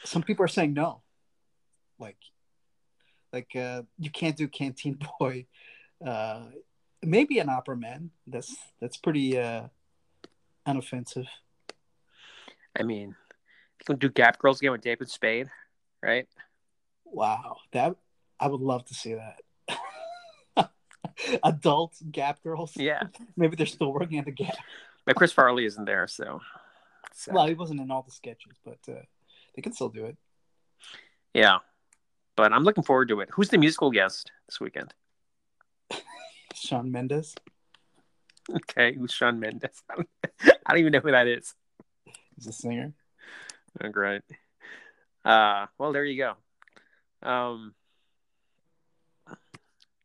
some 0.05 0.23
people 0.23 0.45
are 0.45 0.49
saying 0.49 0.75
no. 0.75 1.03
Like, 1.99 2.19
like 3.33 3.55
uh, 3.55 3.83
you 3.99 4.11
can't 4.11 4.37
do 4.37 4.49
Canteen 4.49 4.99
Boy. 5.21 5.47
Uh, 6.05 6.47
maybe 7.03 7.38
an 7.38 7.49
opera 7.49 7.77
man. 7.77 8.11
That's 8.27 8.55
that's 8.81 8.97
pretty 8.97 9.38
uh, 9.38 9.69
unoffensive. 10.66 11.27
I 12.79 12.83
mean, 12.83 13.14
do 13.94 14.09
Gap 14.09 14.38
Girls 14.38 14.61
again 14.61 14.72
with 14.72 14.81
David 14.81 15.11
Spade, 15.11 15.49
right? 16.03 16.27
Wow, 17.05 17.57
that 17.72 17.96
I 18.38 18.49
would 18.49 18.61
love 18.61 18.85
to 18.87 18.94
see 18.94 19.14
that. 19.14 20.70
Adult 21.42 21.94
Gap 22.11 22.42
Girls. 22.42 22.72
Yeah, 22.77 23.05
maybe 23.37 23.57
they're 23.57 23.66
still 23.66 23.92
working 23.92 24.18
at 24.18 24.25
the 24.25 24.33
Gap. 24.33 24.57
But 25.05 25.16
Chris 25.16 25.33
Farley 25.33 25.64
isn't 25.64 25.85
there, 25.85 26.09
so. 26.09 26.40
so. 27.14 27.33
Well, 27.33 27.46
he 27.46 27.55
wasn't 27.55 27.81
in 27.81 27.90
all 27.90 28.03
the 28.03 28.11
sketches, 28.11 28.59
but 28.64 28.79
uh, 28.88 29.03
they 29.55 29.62
can 29.62 29.72
still 29.72 29.88
do 29.88 30.07
it. 30.07 30.16
Yeah, 31.33 31.59
but 32.37 32.53
I'm 32.53 32.64
looking 32.64 32.85
forward 32.85 33.09
to 33.09 33.20
it. 33.20 33.29
Who's 33.33 33.49
the 33.49 33.59
musical 33.59 33.90
guest 33.90 34.31
this 34.49 34.61
weekend? 34.61 34.94
Shawn 36.55 36.90
Mendes. 36.90 37.35
Okay, 38.51 38.94
who's 38.94 39.12
Shawn 39.12 39.40
Mendes? 39.40 39.83
I 39.90 40.05
don't 40.68 40.79
even 40.79 40.92
know 40.92 41.01
who 41.01 41.11
that 41.11 41.27
is. 41.27 41.55
He's 42.37 42.46
a 42.46 42.53
singer. 42.53 42.92
Oh, 43.83 43.89
great. 43.89 44.23
Uh, 45.25 45.67
well, 45.79 45.93
there 45.93 46.05
you 46.05 46.17
go. 47.23 47.29
Um, 47.29 47.75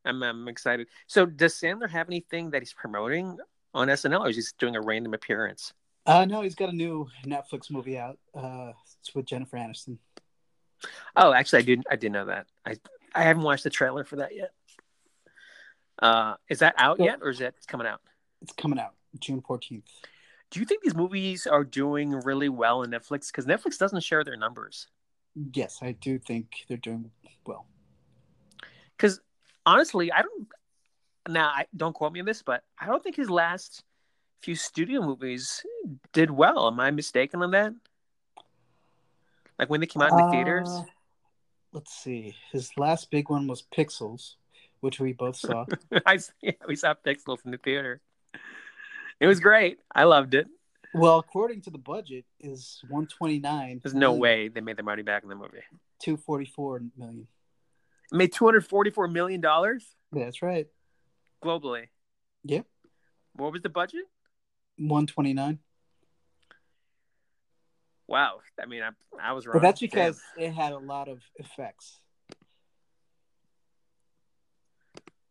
I'm, 0.04 0.24
I'm 0.24 0.48
excited. 0.48 0.88
So, 1.08 1.26
does 1.26 1.54
Sandler 1.54 1.90
have 1.90 2.08
anything 2.08 2.52
that 2.52 2.62
he's 2.62 2.74
promoting 2.74 3.38
on 3.74 3.88
SNL, 3.88 4.22
or 4.22 4.30
is 4.30 4.36
he 4.36 4.42
just 4.42 4.58
doing 4.58 4.76
a 4.76 4.82
random 4.82 5.14
appearance? 5.14 5.74
Uh, 6.06 6.26
no, 6.26 6.42
he's 6.42 6.56
got 6.56 6.70
a 6.70 6.76
new 6.76 7.08
Netflix 7.26 7.70
movie 7.70 7.98
out. 7.98 8.18
Uh, 8.34 8.72
it's 9.00 9.14
with 9.14 9.26
Jennifer 9.26 9.58
Aniston. 9.58 9.98
Oh, 11.16 11.32
actually, 11.32 11.60
I 11.60 11.66
did. 11.66 11.84
I 11.92 11.96
did 11.96 12.12
know 12.12 12.26
that. 12.26 12.48
I 12.66 12.76
I 13.14 13.24
haven't 13.24 13.44
watched 13.44 13.64
the 13.64 13.70
trailer 13.70 14.04
for 14.04 14.18
that 14.18 14.36
yet. 14.36 14.52
Uh, 16.02 16.36
is 16.50 16.60
that 16.60 16.74
out 16.78 17.00
yet, 17.00 17.20
or 17.22 17.30
is 17.30 17.40
that 17.40 17.54
coming 17.68 17.86
out? 17.86 18.02
It's 18.42 18.54
coming 18.54 18.80
out 18.80 18.96
June 19.20 19.42
fourteenth. 19.42 19.86
Do 20.52 20.60
you 20.60 20.66
think 20.66 20.84
these 20.84 20.96
movies 20.96 21.48
are 21.48 21.64
doing 21.64 22.12
really 22.12 22.50
well 22.50 22.82
on 22.82 22.92
Netflix? 22.92 23.28
Because 23.28 23.46
Netflix 23.46 23.78
doesn't 23.78 24.04
share 24.04 24.24
their 24.24 24.36
numbers. 24.36 24.88
Yes, 25.54 25.80
I 25.82 25.94
do 25.94 26.20
think 26.20 26.66
they're 26.68 26.78
doing 26.78 27.10
well. 27.48 27.66
Because 28.96 29.22
honestly, 29.66 30.12
I 30.12 30.22
don't. 30.22 30.48
Now, 31.30 31.48
I 31.48 31.68
don't 31.76 31.94
quote 31.94 32.12
me 32.12 32.20
on 32.20 32.26
this, 32.26 32.44
but 32.44 32.64
I 32.80 32.86
don't 32.88 33.02
think 33.02 33.16
his 33.16 33.30
last 33.30 33.84
few 34.42 34.56
studio 34.56 35.02
movies 35.02 35.64
did 36.12 36.30
well. 36.30 36.68
Am 36.68 36.80
I 36.80 36.92
mistaken 36.92 37.42
on 37.42 37.52
that? 37.52 37.74
Like 39.58 39.70
when 39.70 39.80
they 39.80 39.86
came 39.86 40.02
out 40.02 40.12
in 40.12 40.18
the 40.18 40.24
uh, 40.24 40.32
theaters? 40.32 40.82
Let's 41.72 41.94
see. 41.94 42.36
His 42.52 42.72
last 42.78 43.10
big 43.12 43.30
one 43.30 43.48
was 43.48 43.64
Pixels, 43.74 44.36
which 44.82 45.00
we 45.00 45.14
both 45.14 45.38
saw. 45.38 45.66
I 46.06 46.20
yeah, 46.42 46.52
we 46.68 46.76
saw 46.76 46.94
Pixels 46.94 47.46
in 47.46 47.52
the 47.52 47.58
theater. 47.58 48.02
It 49.22 49.28
was 49.28 49.40
great. 49.40 49.78
I 49.94 50.06
loved 50.06 50.34
it. 50.34 50.48
Well, 50.96 51.20
according 51.20 51.62
to 51.62 51.70
the 51.70 51.78
budget, 51.78 52.26
is 52.40 52.82
one 52.90 53.06
twenty 53.06 53.40
nine. 53.40 53.80
There's 53.82 53.94
no 53.94 54.14
way 54.14 54.50
they 54.50 54.62
made 54.62 54.78
their 54.78 54.84
money 54.84 55.04
back 55.04 55.22
in 55.24 55.30
the 55.30 55.36
movie. 55.36 55.62
Two 56.00 56.18
forty 56.18 56.46
four 56.46 56.82
million. 56.98 57.28
made 58.12 58.34
two 58.34 58.46
hundred 58.46 58.66
forty 58.68 58.90
four 58.90 59.08
million 59.08 59.40
dollars. 59.40 59.86
Yeah, 60.12 60.26
that's 60.26 60.42
right. 60.42 60.68
Globally. 61.46 61.90
Yep. 62.44 62.66
What 63.36 63.54
was 63.54 63.62
the 63.62 63.70
budget? 63.70 64.06
One 64.78 65.06
twenty 65.06 65.34
nine. 65.34 65.60
Wow. 68.08 68.40
I 68.62 68.66
mean, 68.66 68.82
I, 68.82 68.90
I 69.22 69.34
was 69.34 69.46
wrong. 69.46 69.54
But 69.54 69.62
that's 69.62 69.80
because 69.80 70.20
Damn. 70.36 70.48
it 70.48 70.54
had 70.54 70.74
a 70.74 70.78
lot 70.80 71.08
of 71.08 71.20
effects. 71.38 72.02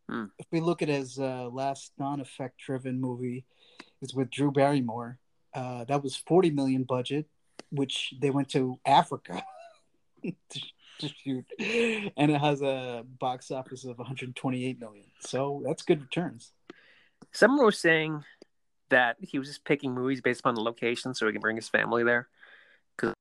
Hmm. 0.09 0.27
If 0.39 0.47
we 0.51 0.61
look 0.61 0.81
at 0.81 0.89
his 0.89 1.19
uh, 1.19 1.49
last 1.53 1.93
non-effect 1.99 2.59
driven 2.59 3.01
movie, 3.01 3.45
is 4.03 4.15
with 4.15 4.31
Drew 4.31 4.51
Barrymore. 4.51 5.19
Uh, 5.55 5.85
that 5.85 6.03
was 6.03 6.17
forty 6.17 6.51
million 6.51 6.85
budget, 6.85 7.27
which 7.71 8.15
they 8.21 8.31
went 8.31 8.49
to 8.51 8.79
Africa 8.87 9.43
to, 10.23 10.61
to, 11.01 11.09
shoot, 11.09 11.45
and 12.17 12.31
it 12.31 12.41
has 12.41 12.63
a 12.63 13.05
box 13.19 13.51
office 13.51 13.85
of 13.85 13.99
one 13.99 14.07
hundred 14.07 14.35
twenty-eight 14.37 14.79
million. 14.79 15.07
So 15.21 15.63
that's 15.65 15.83
good 15.83 16.01
returns. 16.01 16.53
Someone 17.33 17.65
was 17.65 17.79
saying 17.79 18.25
that 18.91 19.17
he 19.21 19.39
was 19.39 19.49
just 19.49 19.65
picking 19.65 19.95
movies 19.95 20.21
based 20.21 20.41
upon 20.41 20.55
the 20.55 20.61
location 20.61 21.15
so 21.15 21.27
he 21.27 21.33
can 21.33 21.41
bring 21.41 21.57
his 21.57 21.69
family 21.69 22.05
there. 22.05 22.29
Cause 22.97 23.15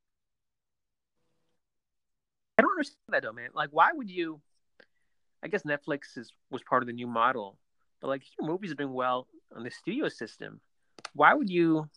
I 2.58 2.62
don't 2.62 2.72
understand 2.72 2.98
that 3.10 3.24
though, 3.24 3.34
man. 3.34 3.50
Like, 3.54 3.70
why 3.72 3.92
would 3.94 4.10
you? 4.10 4.42
I 5.42 5.48
guess 5.48 5.64
Netflix 5.64 6.18
is 6.18 6.34
was 6.52 6.62
part 6.64 6.84
of 6.84 6.88
the 6.88 6.94
new 6.94 7.08
model, 7.08 7.58
but 8.02 8.10
like 8.10 8.24
your 8.38 8.48
movies 8.48 8.72
are 8.72 8.76
doing 8.76 8.94
well 8.94 9.28
on 9.56 9.64
the 9.64 9.72
studio 9.72 10.10
system. 10.10 10.60
Why 11.14 11.34
would 11.34 11.50
you 11.50 11.90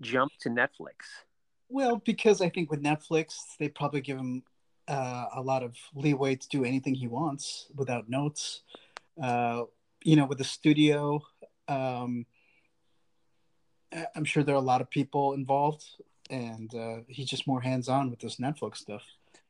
jump 0.00 0.32
to 0.40 0.48
Netflix? 0.48 1.06
Well, 1.68 1.96
because 2.04 2.40
I 2.40 2.48
think 2.48 2.70
with 2.70 2.82
Netflix, 2.82 3.34
they 3.58 3.68
probably 3.68 4.02
give 4.02 4.18
him 4.18 4.42
uh, 4.88 5.26
a 5.34 5.40
lot 5.40 5.62
of 5.62 5.76
leeway 5.94 6.36
to 6.36 6.48
do 6.48 6.64
anything 6.64 6.94
he 6.94 7.08
wants 7.08 7.66
without 7.74 8.08
notes. 8.08 8.62
Uh, 9.22 9.62
you 10.04 10.16
know, 10.16 10.26
with 10.26 10.38
the 10.38 10.44
studio, 10.44 11.22
um, 11.68 12.26
I'm 14.14 14.24
sure 14.24 14.42
there 14.42 14.54
are 14.54 14.58
a 14.58 14.60
lot 14.60 14.80
of 14.80 14.90
people 14.90 15.34
involved, 15.34 15.84
and 16.30 16.74
uh, 16.74 16.96
he's 17.08 17.26
just 17.26 17.46
more 17.46 17.60
hands 17.60 17.88
on 17.88 18.10
with 18.10 18.20
this 18.20 18.36
Netflix 18.36 18.78
stuff. 18.78 19.04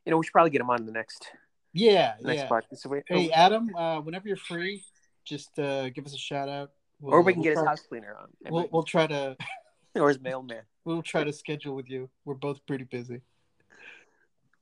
You 0.05 0.11
know, 0.11 0.17
we 0.17 0.25
should 0.25 0.33
probably 0.33 0.51
get 0.51 0.61
him 0.61 0.69
on 0.69 0.85
the 0.85 0.91
next. 0.91 1.27
Yeah, 1.73 2.13
next 2.21 2.43
yeah. 2.43 2.47
podcast. 2.47 2.77
So 2.77 2.89
wait, 2.89 3.03
hey, 3.07 3.31
Adam, 3.31 3.73
uh, 3.75 3.99
whenever 3.99 4.27
you're 4.27 4.37
free, 4.37 4.83
just 5.25 5.57
uh, 5.57 5.89
give 5.89 6.05
us 6.05 6.13
a 6.13 6.17
shout 6.17 6.49
out. 6.49 6.71
We'll, 6.99 7.15
or 7.15 7.21
we 7.21 7.33
can 7.33 7.41
we'll 7.41 7.51
get 7.51 7.53
try, 7.53 7.61
his 7.61 7.67
house 7.69 7.87
cleaner 7.87 8.15
on. 8.19 8.27
We'll, 8.49 8.69
we'll 8.71 8.83
try 8.83 9.07
to. 9.07 9.37
or 9.95 10.09
his 10.09 10.19
mailman. 10.19 10.63
We'll 10.85 11.01
try 11.01 11.23
to 11.23 11.31
schedule 11.31 11.75
with 11.75 11.89
you. 11.89 12.09
We're 12.25 12.33
both 12.33 12.59
pretty 12.67 12.83
busy. 12.83 13.21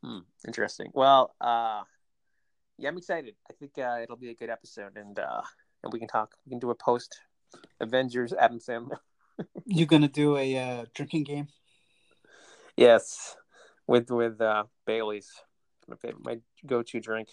Hmm, 0.03 0.19
interesting. 0.45 0.91
Well, 0.93 1.33
uh, 1.41 1.81
yeah, 2.77 2.89
I'm 2.89 2.97
excited. 2.97 3.33
I 3.49 3.53
think 3.53 3.71
uh, 3.79 4.01
it'll 4.03 4.17
be 4.17 4.29
a 4.29 4.35
good 4.35 4.51
episode, 4.51 4.97
and 4.97 5.17
uh, 5.17 5.41
and 5.83 5.91
we 5.91 5.97
can 5.97 6.07
talk. 6.07 6.35
We 6.45 6.51
can 6.51 6.59
do 6.59 6.69
a 6.69 6.75
post 6.75 7.19
Avengers 7.79 8.33
Adam 8.33 8.59
Sandler. 8.59 8.97
you 9.65 9.87
gonna 9.87 10.07
do 10.07 10.37
a 10.37 10.57
uh, 10.57 10.85
drinking 10.93 11.23
game? 11.23 11.47
Yes, 12.77 13.35
with 13.87 14.09
with 14.11 14.39
uh, 14.41 14.65
Bailey's. 14.85 15.31
My 15.87 15.95
favorite, 15.95 16.23
my 16.23 16.37
go-to 16.65 16.99
drink. 16.99 17.29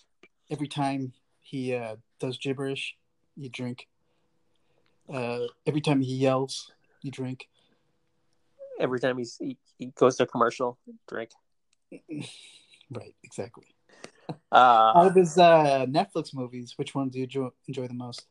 Every 0.50 0.68
time 0.68 1.12
he 1.40 1.74
uh, 1.74 1.96
does 2.18 2.38
gibberish, 2.38 2.96
you 3.36 3.50
drink. 3.50 3.86
Uh, 5.12 5.46
every 5.66 5.80
time 5.80 6.00
he 6.00 6.14
yells, 6.14 6.72
you 7.02 7.10
drink. 7.10 7.48
Every 8.80 9.00
time 9.00 9.18
he's, 9.18 9.36
he 9.38 9.56
he 9.78 9.86
goes 9.86 10.16
to 10.16 10.24
a 10.24 10.26
commercial, 10.26 10.78
drink. 11.08 11.30
right, 12.90 13.14
exactly. 13.24 13.66
Uh, 14.52 14.92
Out 14.94 15.06
of 15.06 15.14
his 15.14 15.38
uh, 15.38 15.86
Netflix 15.86 16.34
movies, 16.34 16.74
which 16.76 16.94
one 16.94 17.08
do 17.08 17.18
you 17.18 17.24
enjoy, 17.24 17.48
enjoy 17.66 17.88
the 17.88 17.94
most? 17.94 18.26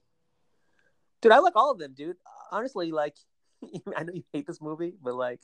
Dude, 1.22 1.32
I 1.32 1.40
like 1.40 1.56
all 1.56 1.72
of 1.72 1.80
them, 1.80 1.94
dude. 1.94 2.18
Honestly, 2.52 2.92
like, 2.92 3.16
I 3.96 4.04
know 4.04 4.13
you 4.13 4.24
hate 4.32 4.48
this 4.48 4.62
movie, 4.62 4.94
but 5.02 5.16
like, 5.16 5.42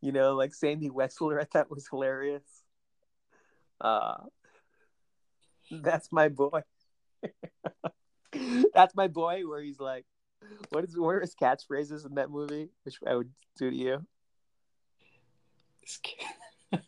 you 0.00 0.12
know, 0.12 0.34
like 0.34 0.54
Sandy 0.54 0.88
Wexler, 0.88 1.40
I 1.40 1.44
thought 1.44 1.70
was 1.70 1.88
hilarious. 1.88 2.44
Uh, 3.80 4.16
that's 5.70 6.12
my 6.12 6.28
boy. 6.28 6.62
that's 8.74 8.94
my 8.94 9.08
boy. 9.08 9.42
Where 9.46 9.60
he's 9.60 9.80
like, 9.80 10.06
what 10.70 10.84
is 10.84 10.96
what 10.96 11.14
are 11.14 11.20
his 11.20 11.34
catchphrases 11.34 12.06
in 12.06 12.14
that 12.14 12.30
movie? 12.30 12.68
Which 12.84 12.98
I 13.06 13.14
would 13.14 13.30
do 13.58 13.70
to 13.70 13.76
you. 13.76 14.06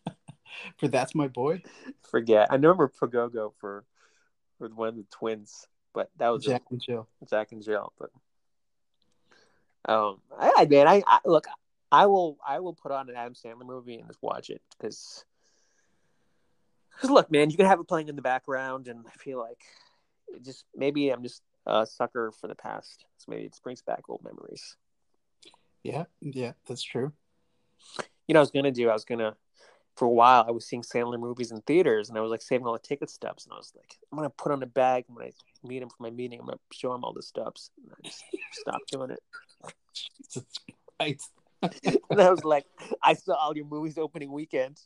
for 0.77 0.89
that's 0.89 1.15
my 1.15 1.29
boy. 1.29 1.63
Forget. 2.11 2.49
I 2.51 2.55
remember 2.55 2.89
Pagogo 2.89 3.53
for 3.61 3.85
for 4.59 4.69
one 4.69 4.89
of 4.89 4.97
the 4.97 5.07
twins, 5.11 5.67
but 5.95 6.11
that 6.17 6.29
was 6.31 6.45
Jack 6.45 6.63
a, 6.71 6.75
and 6.75 6.81
Jill. 6.81 7.09
Jack 7.29 7.53
and 7.53 7.63
Jill, 7.63 7.93
but 7.99 8.11
um, 9.89 10.21
I, 10.39 10.67
man, 10.67 10.87
I, 10.87 11.03
I 11.07 11.21
look. 11.25 11.47
I 11.91 12.07
will 12.07 12.37
I 12.47 12.61
will 12.61 12.75
put 12.75 12.93
on 12.93 13.09
an 13.09 13.17
Adam 13.17 13.33
Sandler 13.33 13.65
movie 13.65 13.97
and 13.97 14.07
just 14.07 14.23
watch 14.23 14.51
it 14.51 14.61
because 14.77 15.25
because 16.95 17.11
look, 17.11 17.31
man, 17.31 17.49
you 17.51 17.57
can 17.57 17.67
have 17.67 17.81
it 17.81 17.89
playing 17.89 18.09
in 18.09 18.17
the 18.17 18.23
background, 18.23 18.89
and 18.89 19.07
I 19.07 19.17
feel 19.17 19.39
like 19.39 19.61
it 20.29 20.45
just 20.45 20.65
maybe 20.77 21.09
I'm 21.11 21.23
just 21.23 21.43
a 21.69 21.87
sucker 21.87 22.33
for 22.33 22.49
the 22.49 22.55
past, 22.55 23.05
so 23.19 23.27
maybe 23.29 23.45
it 23.45 23.61
brings 23.63 23.83
back 23.83 24.09
old 24.09 24.23
memories. 24.25 24.77
Yeah, 25.83 26.05
yeah, 26.21 26.53
that's 26.67 26.83
true. 26.83 27.13
You 28.27 28.35
know, 28.35 28.41
I 28.41 28.43
was 28.43 28.51
gonna 28.51 28.73
do. 28.73 28.89
I 28.89 28.93
was 28.93 29.05
gonna 29.05 29.37
for 29.97 30.07
a 30.07 30.11
while. 30.11 30.45
I 30.47 30.51
was 30.51 30.67
seeing 30.67 30.83
Sandler 30.83 31.19
movies 31.19 31.51
in 31.51 31.61
theaters, 31.63 32.09
and 32.09 32.19
I 32.19 32.21
was 32.21 32.31
like 32.31 32.43
saving 32.43 32.67
all 32.67 32.73
the 32.73 32.79
ticket 32.79 33.11
stubs, 33.11 33.45
and 33.45 33.53
I 33.53 33.57
was 33.57 33.73
like, 33.77 33.99
I'm 34.11 34.19
gonna 34.19 34.31
put 34.31 34.53
on 34.53 34.63
a 34.63 34.67
bag 34.67 35.05
when 35.09 35.27
I 35.27 35.33
meet 35.67 35.83
him 35.83 35.89
for 35.89 36.03
my 36.03 36.11
meeting. 36.11 36.41
I'm 36.41 36.47
gonna 36.47 36.59
show 36.73 36.95
him 36.95 37.05
all 37.05 37.13
the 37.13 37.23
stubs. 37.23 37.71
And 37.83 37.93
I 37.93 38.09
just 38.09 38.23
stopped 38.53 38.91
doing 38.91 39.11
it. 39.11 39.21
Jesus 39.95 40.47
Christ. 40.99 41.31
and 42.11 42.21
I 42.21 42.31
was 42.31 42.45
like, 42.45 42.65
I 43.03 43.15
saw 43.15 43.35
all 43.35 43.57
your 43.57 43.67
movies 43.67 43.99
opening 43.99 44.31
weekend. 44.31 44.81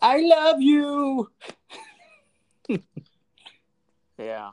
I 0.00 0.20
love 0.20 0.60
you. 0.60 1.30
Yeah. 4.18 4.50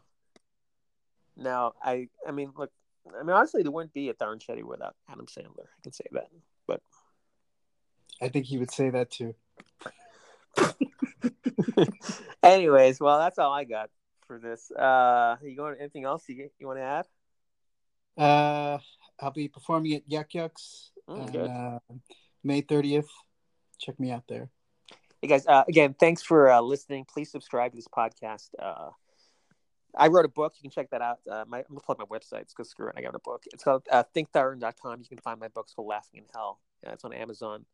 No, 1.37 1.73
I 1.81 2.09
I 2.27 2.31
mean 2.31 2.51
look 2.57 2.71
I 3.19 3.23
mean 3.23 3.35
honestly 3.35 3.63
there 3.63 3.71
wouldn't 3.71 3.93
be 3.93 4.09
a 4.09 4.13
Darn 4.13 4.39
Shetty 4.39 4.63
without 4.63 4.95
Adam 5.09 5.25
Sandler. 5.25 5.65
I 5.65 5.81
can 5.83 5.93
say 5.93 6.05
that. 6.11 6.27
But 6.67 6.81
I 8.21 8.29
think 8.29 8.45
he 8.45 8.57
would 8.57 8.71
say 8.71 8.89
that 8.89 9.11
too. 9.11 9.35
anyways, 12.43 12.99
well 12.99 13.19
that's 13.19 13.39
all 13.39 13.51
I 13.53 13.63
got 13.63 13.89
for 14.27 14.39
this. 14.39 14.71
Uh 14.71 15.37
you 15.43 15.55
going 15.55 15.77
anything 15.79 16.05
else 16.05 16.23
you 16.27 16.49
you 16.59 16.67
want 16.67 16.79
to 16.79 16.83
add? 16.83 17.07
Uh 18.17 18.79
I'll 19.19 19.31
be 19.31 19.47
performing 19.47 19.93
at 19.93 20.03
Yuk 20.07 20.33
Yuk's 20.33 20.91
Mm, 21.09 21.35
on 21.35 21.49
uh, 21.49 21.79
May 22.43 22.61
30th. 22.61 23.07
Check 23.79 23.99
me 23.99 24.11
out 24.11 24.23
there. 24.27 24.49
Hey 25.21 25.27
guys, 25.27 25.45
uh, 25.47 25.63
again, 25.67 25.95
thanks 25.99 26.21
for 26.21 26.49
uh, 26.49 26.61
listening. 26.61 27.05
Please 27.05 27.31
subscribe 27.31 27.71
to 27.71 27.75
this 27.75 27.87
podcast. 27.87 28.49
Uh, 28.59 28.89
I 29.95 30.07
wrote 30.07 30.25
a 30.25 30.29
book. 30.29 30.53
You 30.57 30.61
can 30.61 30.71
check 30.71 30.89
that 30.91 31.01
out. 31.01 31.19
Uh, 31.29 31.45
my, 31.47 31.59
I'm 31.59 31.65
gonna 31.69 31.81
plug 31.81 31.99
my 31.99 32.05
website 32.05 32.41
it's 32.41 32.53
because 32.53 32.69
screw 32.69 32.87
it, 32.87 32.95
I 32.97 33.01
got 33.01 33.15
a 33.15 33.19
book. 33.19 33.43
It's 33.53 33.63
called 33.63 33.83
uh, 33.91 34.03
ThinkTharn.com. 34.15 34.99
You 34.99 35.07
can 35.07 35.17
find 35.19 35.39
my 35.39 35.49
books 35.49 35.73
called 35.73 35.87
Laughing 35.87 36.19
in 36.19 36.25
Hell. 36.33 36.59
It's 36.83 37.03
on 37.03 37.13
Amazon, 37.13 37.65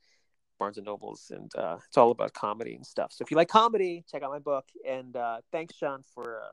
Barnes 0.59 0.77
and 0.77 0.85
Nobles, 0.85 1.31
and 1.33 1.51
uh, 1.55 1.77
it's 1.87 1.97
all 1.97 2.11
about 2.11 2.33
comedy 2.33 2.75
and 2.75 2.85
stuff. 2.85 3.13
So 3.13 3.23
if 3.23 3.31
you 3.31 3.37
like 3.37 3.47
comedy, 3.47 4.03
check 4.11 4.23
out 4.23 4.31
my 4.31 4.39
book. 4.39 4.65
And 4.87 5.15
uh, 5.15 5.41
thanks, 5.51 5.75
Sean, 5.75 6.01
for 6.13 6.41
uh, 6.43 6.49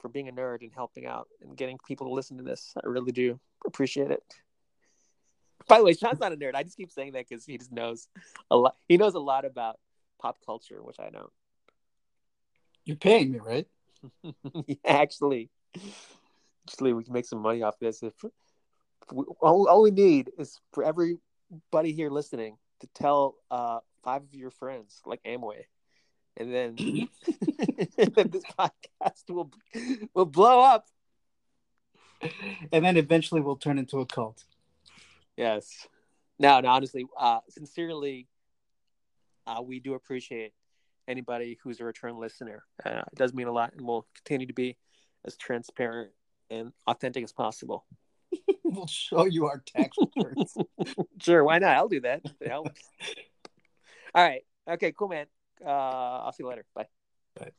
for 0.00 0.08
being 0.08 0.28
a 0.28 0.32
nerd 0.32 0.62
and 0.62 0.72
helping 0.74 1.06
out 1.06 1.28
and 1.40 1.56
getting 1.56 1.78
people 1.86 2.08
to 2.08 2.12
listen 2.12 2.36
to 2.38 2.42
this. 2.42 2.74
I 2.76 2.86
really 2.86 3.12
do 3.12 3.38
appreciate 3.64 4.10
it. 4.10 4.22
By 5.68 5.78
the 5.78 5.84
way, 5.84 5.94
Sean's 5.94 6.18
not 6.18 6.32
a 6.32 6.36
nerd. 6.36 6.54
I 6.54 6.64
just 6.64 6.76
keep 6.76 6.90
saying 6.90 7.12
that 7.12 7.28
because 7.28 7.46
he 7.46 7.56
just 7.56 7.72
knows 7.72 8.08
a 8.50 8.56
lot. 8.56 8.76
He 8.88 8.96
knows 8.96 9.14
a 9.14 9.20
lot 9.20 9.44
about 9.44 9.78
pop 10.20 10.38
culture, 10.44 10.82
which 10.82 10.96
I 10.98 11.10
don't. 11.10 11.32
You're 12.84 12.96
paying 12.96 13.30
me, 13.30 13.38
right? 13.38 13.66
Yeah, 14.22 14.76
actually, 14.84 15.50
actually, 16.68 16.92
we 16.92 17.04
can 17.04 17.12
make 17.12 17.26
some 17.26 17.40
money 17.40 17.62
off 17.62 17.78
this. 17.78 18.02
If, 18.02 18.14
if 18.24 19.12
we, 19.12 19.24
all, 19.40 19.68
all 19.68 19.82
we 19.82 19.90
need 19.90 20.30
is 20.38 20.60
for 20.72 20.84
everybody 20.84 21.92
here 21.92 22.10
listening 22.10 22.56
to 22.80 22.86
tell 22.94 23.36
uh, 23.50 23.80
five 24.02 24.22
of 24.22 24.34
your 24.34 24.50
friends, 24.50 25.00
like 25.06 25.22
Amway, 25.24 25.64
and 26.36 26.52
then 26.52 26.74
this 27.96 28.44
podcast 28.58 29.30
will 29.30 29.50
will 30.14 30.26
blow 30.26 30.60
up. 30.60 30.86
And 32.72 32.84
then 32.84 32.96
eventually 32.96 33.40
we'll 33.40 33.56
turn 33.56 33.78
into 33.78 33.98
a 33.98 34.06
cult. 34.06 34.44
Yes. 35.36 35.88
No, 36.38 36.60
no, 36.60 36.68
honestly, 36.68 37.04
uh, 37.18 37.40
sincerely, 37.48 38.28
uh, 39.46 39.60
we 39.62 39.80
do 39.80 39.94
appreciate 39.94 40.52
anybody 41.08 41.58
who's 41.62 41.80
a 41.80 41.84
return 41.84 42.18
listener. 42.18 42.64
Uh, 42.84 43.02
it 43.10 43.16
does 43.16 43.34
mean 43.34 43.46
a 43.46 43.52
lot, 43.52 43.72
and 43.72 43.86
we'll 43.86 44.06
continue 44.14 44.46
to 44.46 44.52
be 44.52 44.76
as 45.24 45.36
transparent 45.36 46.10
and 46.50 46.72
authentic 46.86 47.24
as 47.24 47.32
possible. 47.32 47.84
we'll 48.64 48.86
show 48.86 49.24
you 49.24 49.46
our 49.46 49.62
tax 49.66 49.96
returns. 49.98 50.56
sure, 51.20 51.44
why 51.44 51.58
not? 51.58 51.76
I'll 51.76 51.88
do 51.88 52.00
that. 52.00 52.22
It 52.40 52.48
helps. 52.48 52.80
All 54.14 54.24
right. 54.24 54.42
Okay, 54.68 54.92
cool, 54.92 55.08
man. 55.08 55.26
Uh, 55.64 55.68
I'll 55.68 56.32
see 56.32 56.42
you 56.42 56.48
later. 56.48 56.64
Bye. 56.74 56.86
Bye. 57.38 57.50